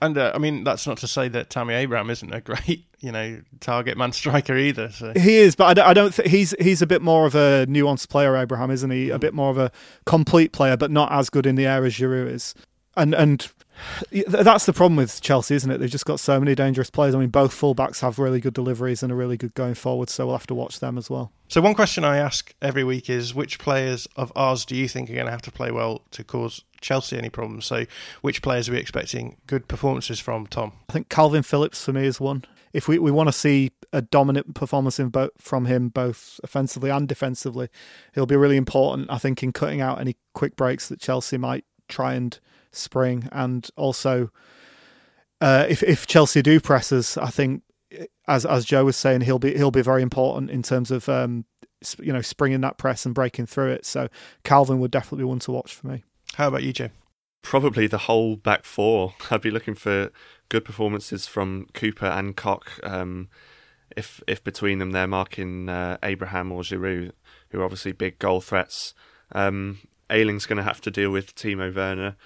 [0.00, 3.12] And uh, I mean, that's not to say that Tammy Abraham isn't a great, you
[3.12, 4.90] know, target man striker either.
[4.90, 5.12] So.
[5.16, 7.66] He is, but I don't, I don't think he's he's a bit more of a
[7.68, 9.10] nuanced player, Abraham, isn't he?
[9.10, 9.70] A bit more of a
[10.06, 12.54] complete player, but not as good in the air as Giroud is.
[12.96, 13.48] And and
[14.28, 15.78] that's the problem with Chelsea, isn't it?
[15.78, 17.14] They've just got so many dangerous players.
[17.14, 20.26] I mean, both fullbacks have really good deliveries and are really good going forward, so
[20.26, 21.32] we'll have to watch them as well.
[21.48, 25.10] So, one question I ask every week is which players of ours do you think
[25.10, 27.66] are going to have to play well to cause Chelsea any problems?
[27.66, 27.86] So,
[28.20, 30.72] which players are we expecting good performances from, Tom?
[30.88, 32.44] I think Calvin Phillips for me is one.
[32.72, 36.90] If we, we want to see a dominant performance in both, from him, both offensively
[36.90, 37.68] and defensively,
[38.14, 41.64] he'll be really important, I think, in cutting out any quick breaks that Chelsea might
[41.88, 42.38] try and
[42.78, 44.30] spring, and also
[45.40, 47.62] uh, if if Chelsea do presses, I think
[48.26, 51.44] as as Joe was saying, he'll be he'll be very important in terms of um,
[51.98, 53.86] you know springing that press and breaking through it.
[53.86, 54.08] So
[54.44, 56.04] Calvin would definitely be one to watch for me.
[56.34, 56.90] How about you, Joe?
[57.42, 59.14] Probably the whole back four.
[59.30, 60.10] I'd be looking for
[60.48, 62.80] good performances from Cooper and Koch.
[62.82, 63.28] Um,
[63.96, 67.12] if if between them they're marking uh, Abraham or Giroud,
[67.50, 68.94] who are obviously big goal threats.
[69.32, 69.78] Um,
[70.10, 72.16] Ayling's going to have to deal with Timo Werner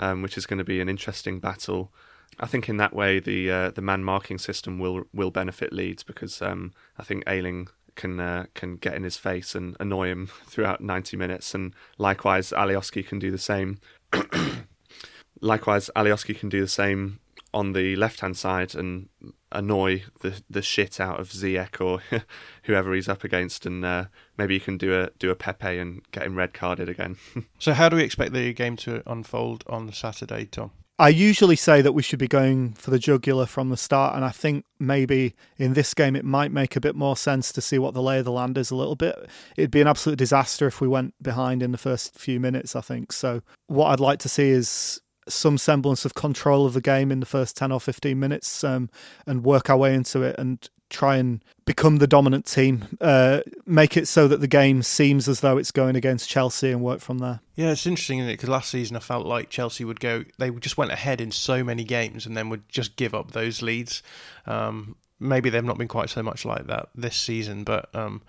[0.00, 1.92] um, which is going to be an interesting battle.
[2.40, 6.02] I think in that way the uh, the man marking system will will benefit Leeds
[6.02, 10.26] because um, I think Ayling can uh, can get in his face and annoy him
[10.46, 13.78] throughout 90 minutes, and likewise Alioski can do the same.
[15.40, 17.20] likewise, Alioski can do the same
[17.52, 19.08] on the left hand side and
[19.52, 22.00] annoy the the shit out of Ziyech or
[22.64, 26.02] whoever he's up against, and uh, maybe you can do a do a Pepe and
[26.12, 27.16] get him red carded again.
[27.58, 30.72] so, how do we expect the game to unfold on Saturday, Tom?
[30.98, 34.22] I usually say that we should be going for the jugular from the start, and
[34.22, 37.78] I think maybe in this game it might make a bit more sense to see
[37.78, 39.16] what the lay of the land is a little bit.
[39.56, 42.82] It'd be an absolute disaster if we went behind in the first few minutes, I
[42.82, 43.12] think.
[43.12, 47.20] So, what I'd like to see is some semblance of control of the game in
[47.20, 48.90] the first 10 or 15 minutes um,
[49.26, 53.96] and work our way into it and try and become the dominant team, uh, make
[53.96, 57.18] it so that the game seems as though it's going against Chelsea and work from
[57.18, 57.40] there.
[57.54, 58.34] Yeah, it's interesting, isn't it?
[58.34, 61.62] Because last season I felt like Chelsea would go, they just went ahead in so
[61.62, 64.02] many games and then would just give up those leads.
[64.46, 68.22] Um, maybe they've not been quite so much like that this season, but um,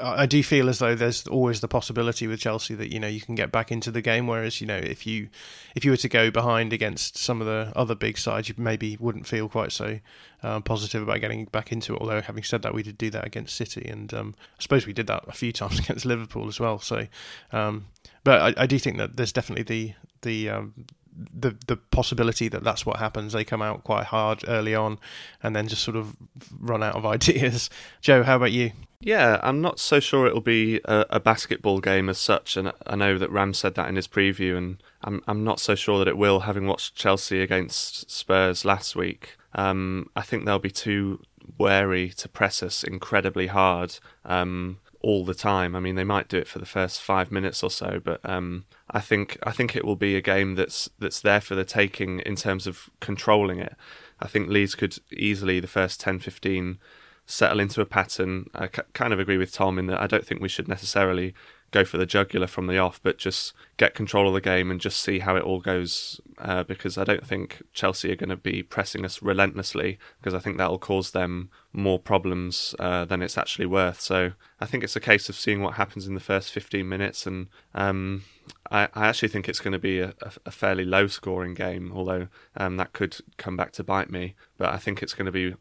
[0.00, 3.22] I do feel as though there's always the possibility with Chelsea that you know you
[3.22, 4.26] can get back into the game.
[4.26, 5.30] Whereas you know if you
[5.74, 8.98] if you were to go behind against some of the other big sides, you maybe
[9.00, 9.98] wouldn't feel quite so
[10.42, 12.00] uh, positive about getting back into it.
[12.00, 14.92] Although having said that, we did do that against City, and um, I suppose we
[14.92, 16.78] did that a few times against Liverpool as well.
[16.78, 17.06] So,
[17.50, 17.86] um,
[18.24, 20.74] but I, I, do think that there's definitely the the um,
[21.12, 23.32] the the possibility that that's what happens.
[23.32, 24.98] They come out quite hard early on,
[25.42, 26.16] and then just sort of
[26.58, 27.70] run out of ideas.
[28.00, 28.72] Joe, how about you?
[29.02, 32.96] Yeah, I'm not so sure it'll be a, a, basketball game as such, and I
[32.96, 36.08] know that Ram said that in his preview, and I'm I'm not so sure that
[36.08, 36.40] it will.
[36.40, 41.22] Having watched Chelsea against Spurs last week, um, I think they'll be too
[41.58, 43.98] wary to press us incredibly hard.
[44.24, 45.74] Um, all the time.
[45.74, 48.64] I mean, they might do it for the first five minutes or so, but um,
[48.92, 52.20] I think I think it will be a game that's that's there for the taking
[52.20, 53.76] in terms of controlling it.
[54.20, 56.78] I think Leeds could easily the first 10, 15
[57.26, 58.50] settle into a pattern.
[58.54, 61.34] I c- kind of agree with Tom in that I don't think we should necessarily
[61.70, 64.80] go for the jugular from the off, but just get control of the game and
[64.80, 66.20] just see how it all goes.
[66.38, 70.38] Uh, because I don't think Chelsea are going to be pressing us relentlessly, because I
[70.38, 74.00] think that will cause them more problems uh, than it's actually worth.
[74.00, 77.26] So I think it's a case of seeing what happens in the first 15 minutes,
[77.26, 78.24] and um,
[78.70, 80.14] I, I, actually think it's going to be a,
[80.46, 84.34] a fairly low scoring game, although um, that could come back to bite me.
[84.58, 85.54] But I think it's going to be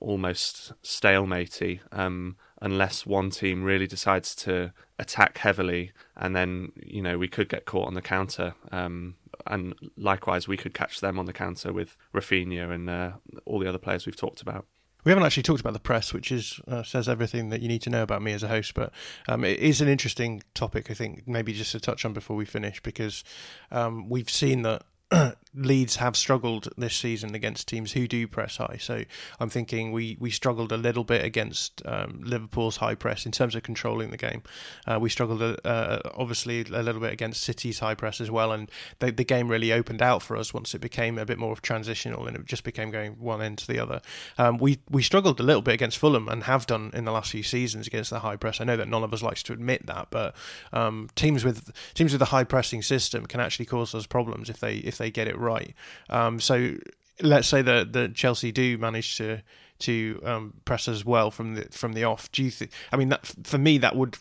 [0.00, 7.18] almost stalematey um, unless one team really decides to attack heavily, and then you know
[7.18, 8.54] we could get caught on the counter.
[8.72, 9.16] Um,
[9.46, 13.12] and likewise, we could catch them on the counter with Raphinha and uh,
[13.44, 14.66] all the other players we've talked about.
[15.04, 17.82] We haven't actually talked about the press, which is uh, says everything that you need
[17.82, 18.74] to know about me as a host.
[18.74, 18.92] But
[19.28, 22.44] um, it is an interesting topic, I think, maybe just to touch on before we
[22.44, 23.24] finish, because
[23.70, 24.82] um, we've seen that
[25.52, 28.76] Leeds have struggled this season against teams who do press high.
[28.80, 29.02] So
[29.40, 33.56] I'm thinking we, we struggled a little bit against um, Liverpool's high press in terms
[33.56, 34.42] of controlling the game.
[34.86, 38.52] Uh, we struggled uh, uh, obviously a little bit against City's high press as well,
[38.52, 41.52] and the, the game really opened out for us once it became a bit more
[41.52, 44.00] of transitional and it just became going one end to the other.
[44.38, 47.32] Um, we we struggled a little bit against Fulham and have done in the last
[47.32, 48.60] few seasons against the high press.
[48.60, 50.36] I know that none of us likes to admit that, but
[50.72, 54.60] um, teams with teams with a high pressing system can actually cause us problems if
[54.60, 55.74] they if they get it right.
[56.10, 56.76] Um, so
[57.22, 59.42] let's say that, that Chelsea do manage to
[59.80, 62.30] to um, press as well from the from the off.
[62.32, 62.70] Do you think?
[62.92, 64.18] I mean, that for me that would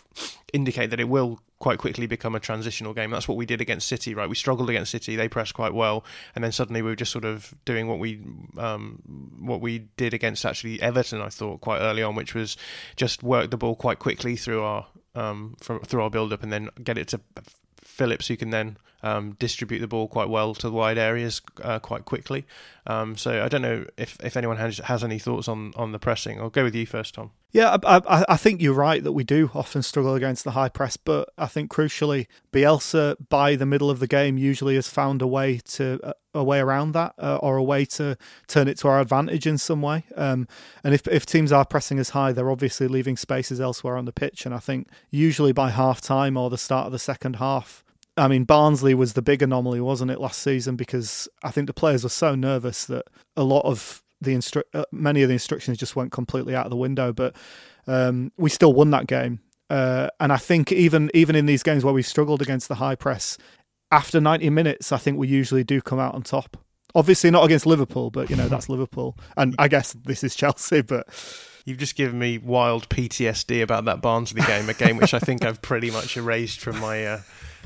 [0.53, 3.11] indicate that it will quite quickly become a transitional game.
[3.11, 4.29] That's what we did against City, right?
[4.29, 7.25] We struggled against City; they pressed quite well, and then suddenly we were just sort
[7.25, 8.21] of doing what we
[8.57, 9.01] um,
[9.37, 11.21] what we did against actually Everton.
[11.21, 12.55] I thought quite early on, which was
[12.95, 16.53] just work the ball quite quickly through our um, from, through our build up, and
[16.53, 17.19] then get it to
[17.81, 21.79] Phillips, who can then um, distribute the ball quite well to the wide areas uh,
[21.79, 22.45] quite quickly.
[22.87, 25.99] Um, so I don't know if, if anyone has has any thoughts on, on the
[25.99, 26.39] pressing.
[26.39, 27.31] I'll go with you first, Tom.
[27.51, 30.69] Yeah, I, I, I, think you're right that we do often struggle against the high
[30.69, 35.23] press, but I think crucially, Bielsa by the middle of the game usually has found
[35.23, 38.87] a way to a way around that uh, or a way to turn it to
[38.87, 40.05] our advantage in some way.
[40.15, 40.47] Um,
[40.83, 44.11] and if if teams are pressing as high, they're obviously leaving spaces elsewhere on the
[44.11, 44.45] pitch.
[44.45, 47.83] And I think usually by half time or the start of the second half,
[48.19, 50.75] I mean, Barnsley was the big anomaly, wasn't it, last season?
[50.75, 53.05] Because I think the players were so nervous that
[53.37, 56.69] a lot of the instru- uh, many of the instructions just went completely out of
[56.69, 57.13] the window.
[57.13, 57.35] But
[57.87, 59.39] um, we still won that game,
[59.69, 62.95] uh, and I think even even in these games where we struggled against the high
[62.95, 63.37] press,
[63.91, 66.57] after 90 minutes, I think we usually do come out on top.
[66.95, 70.81] Obviously, not against Liverpool, but you know that's Liverpool, and I guess this is Chelsea,
[70.81, 71.07] but.
[71.65, 75.45] You've just given me wild PTSD about that Barnsley game, a game which I think
[75.45, 77.21] I've pretty much erased from my uh,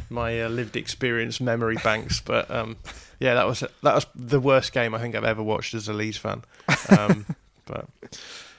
[0.09, 2.21] my uh, lived experience memory banks.
[2.25, 2.77] But um,
[3.19, 5.93] yeah, that was that was the worst game I think I've ever watched as a
[5.93, 6.43] Leeds fan.
[6.89, 7.25] Um,
[7.65, 7.87] but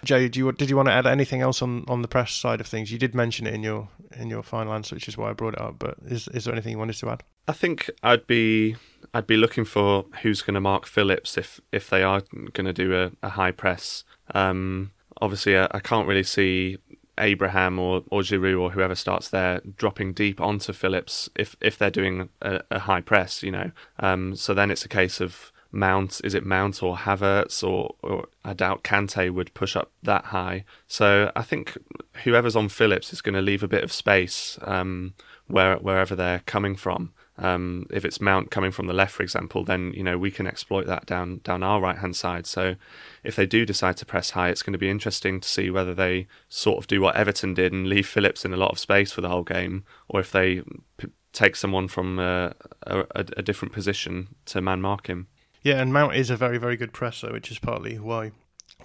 [0.05, 2.61] Joe, do you, did you want to add anything else on, on the press side
[2.61, 2.93] of things?
[2.93, 5.55] You did mention it in your in your final answer, which is why I brought
[5.55, 5.79] it up.
[5.79, 7.23] But is is there anything you wanted to add?
[7.49, 8.77] I think I'd be
[9.13, 12.23] I'd be looking for who's going to mark Phillips if if they are
[12.53, 14.05] going to do a, a high press.
[14.35, 16.79] Um, obviously, I, I, can't really see
[17.19, 21.91] Abraham or, or Giroud or whoever starts there dropping deep onto Phillips if if they're
[21.91, 23.71] doing a, a high press, you know.
[23.99, 26.21] Um, so then it's a case of Mount.
[26.25, 30.65] Is it Mount or Havertz or, or I doubt Kanté would push up that high.
[30.87, 31.77] So I think
[32.25, 35.15] whoever's on Phillips is going to leave a bit of space um,
[35.47, 37.13] where wherever they're coming from.
[37.37, 40.47] Um, if it's Mount coming from the left, for example, then you know we can
[40.47, 42.47] exploit that down down our right hand side.
[42.47, 42.77] So
[43.25, 45.95] if they do decide to press high, it's going to be interesting to see whether
[45.95, 49.11] they sort of do what Everton did and leave Phillips in a lot of space
[49.11, 50.63] for the whole game, or if they
[50.97, 52.51] p- take someone from uh,
[52.85, 55.27] a, a, a different position to man mark him.
[55.63, 58.33] Yeah, and Mount is a very, very good presser, which is partly why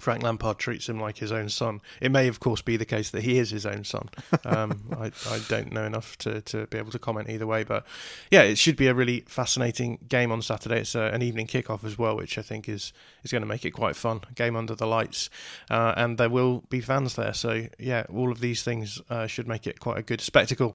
[0.00, 1.80] Frank Lampard treats him like his own son.
[2.00, 4.08] It may, of course, be the case that he is his own son.
[4.42, 7.62] Um, I, I, don't know enough to, to be able to comment either way.
[7.62, 7.84] But
[8.30, 10.80] yeah, it should be a really fascinating game on Saturday.
[10.80, 12.92] It's uh, an evening kickoff as well, which I think is,
[13.22, 14.22] is going to make it quite fun.
[14.34, 15.30] Game under the lights.
[15.70, 17.34] Uh, and there will be fans there.
[17.34, 20.74] So yeah, all of these things uh, should make it quite a good spectacle.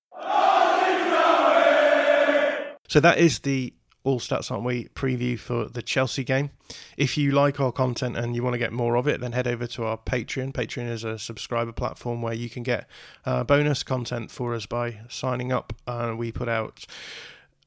[2.88, 3.74] So that is the
[4.06, 6.52] all Stats Aren't We preview for the Chelsea game.
[6.96, 9.48] If you like our content and you want to get more of it, then head
[9.48, 10.54] over to our Patreon.
[10.54, 12.88] Patreon is a subscriber platform where you can get
[13.26, 15.74] uh, bonus content for us by signing up.
[15.88, 16.86] Uh, we put out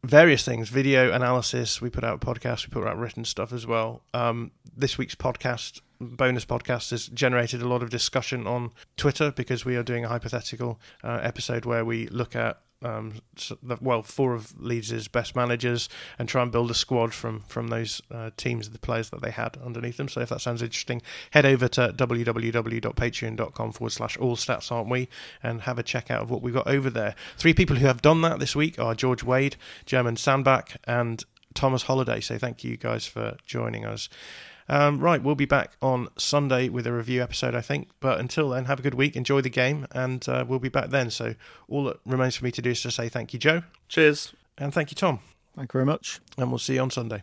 [0.05, 4.03] various things video analysis, we put out podcasts, we put out written stuff as well.
[4.15, 9.65] Um, this week's podcast bonus podcast has generated a lot of discussion on Twitter because
[9.65, 13.15] we are doing a hypothetical uh, episode where we look at um,
[13.81, 18.01] well, four of Leeds' best managers and try and build a squad from from those
[18.11, 20.09] uh, teams, the players that they had underneath them.
[20.09, 25.09] So if that sounds interesting, head over to www.patreon.com forward slash all stats, aren't we?
[25.43, 27.15] And have a check out of what we've got over there.
[27.37, 31.25] Three people who have done that this week are George Wade, German Sandbach, and
[31.55, 32.21] Thomas Holiday.
[32.21, 34.09] So thank you guys for joining us.
[34.69, 37.89] Um, right, we'll be back on Sunday with a review episode, I think.
[38.01, 40.91] But until then, have a good week, enjoy the game, and uh, we'll be back
[40.91, 41.11] then.
[41.11, 41.35] So
[41.69, 43.63] all that remains for me to do is to say thank you, Joe.
[43.89, 44.35] Cheers.
[44.59, 45.21] And thank you, Tom.
[45.57, 46.21] Thank you very much.
[46.37, 47.23] And we'll see you on Sunday.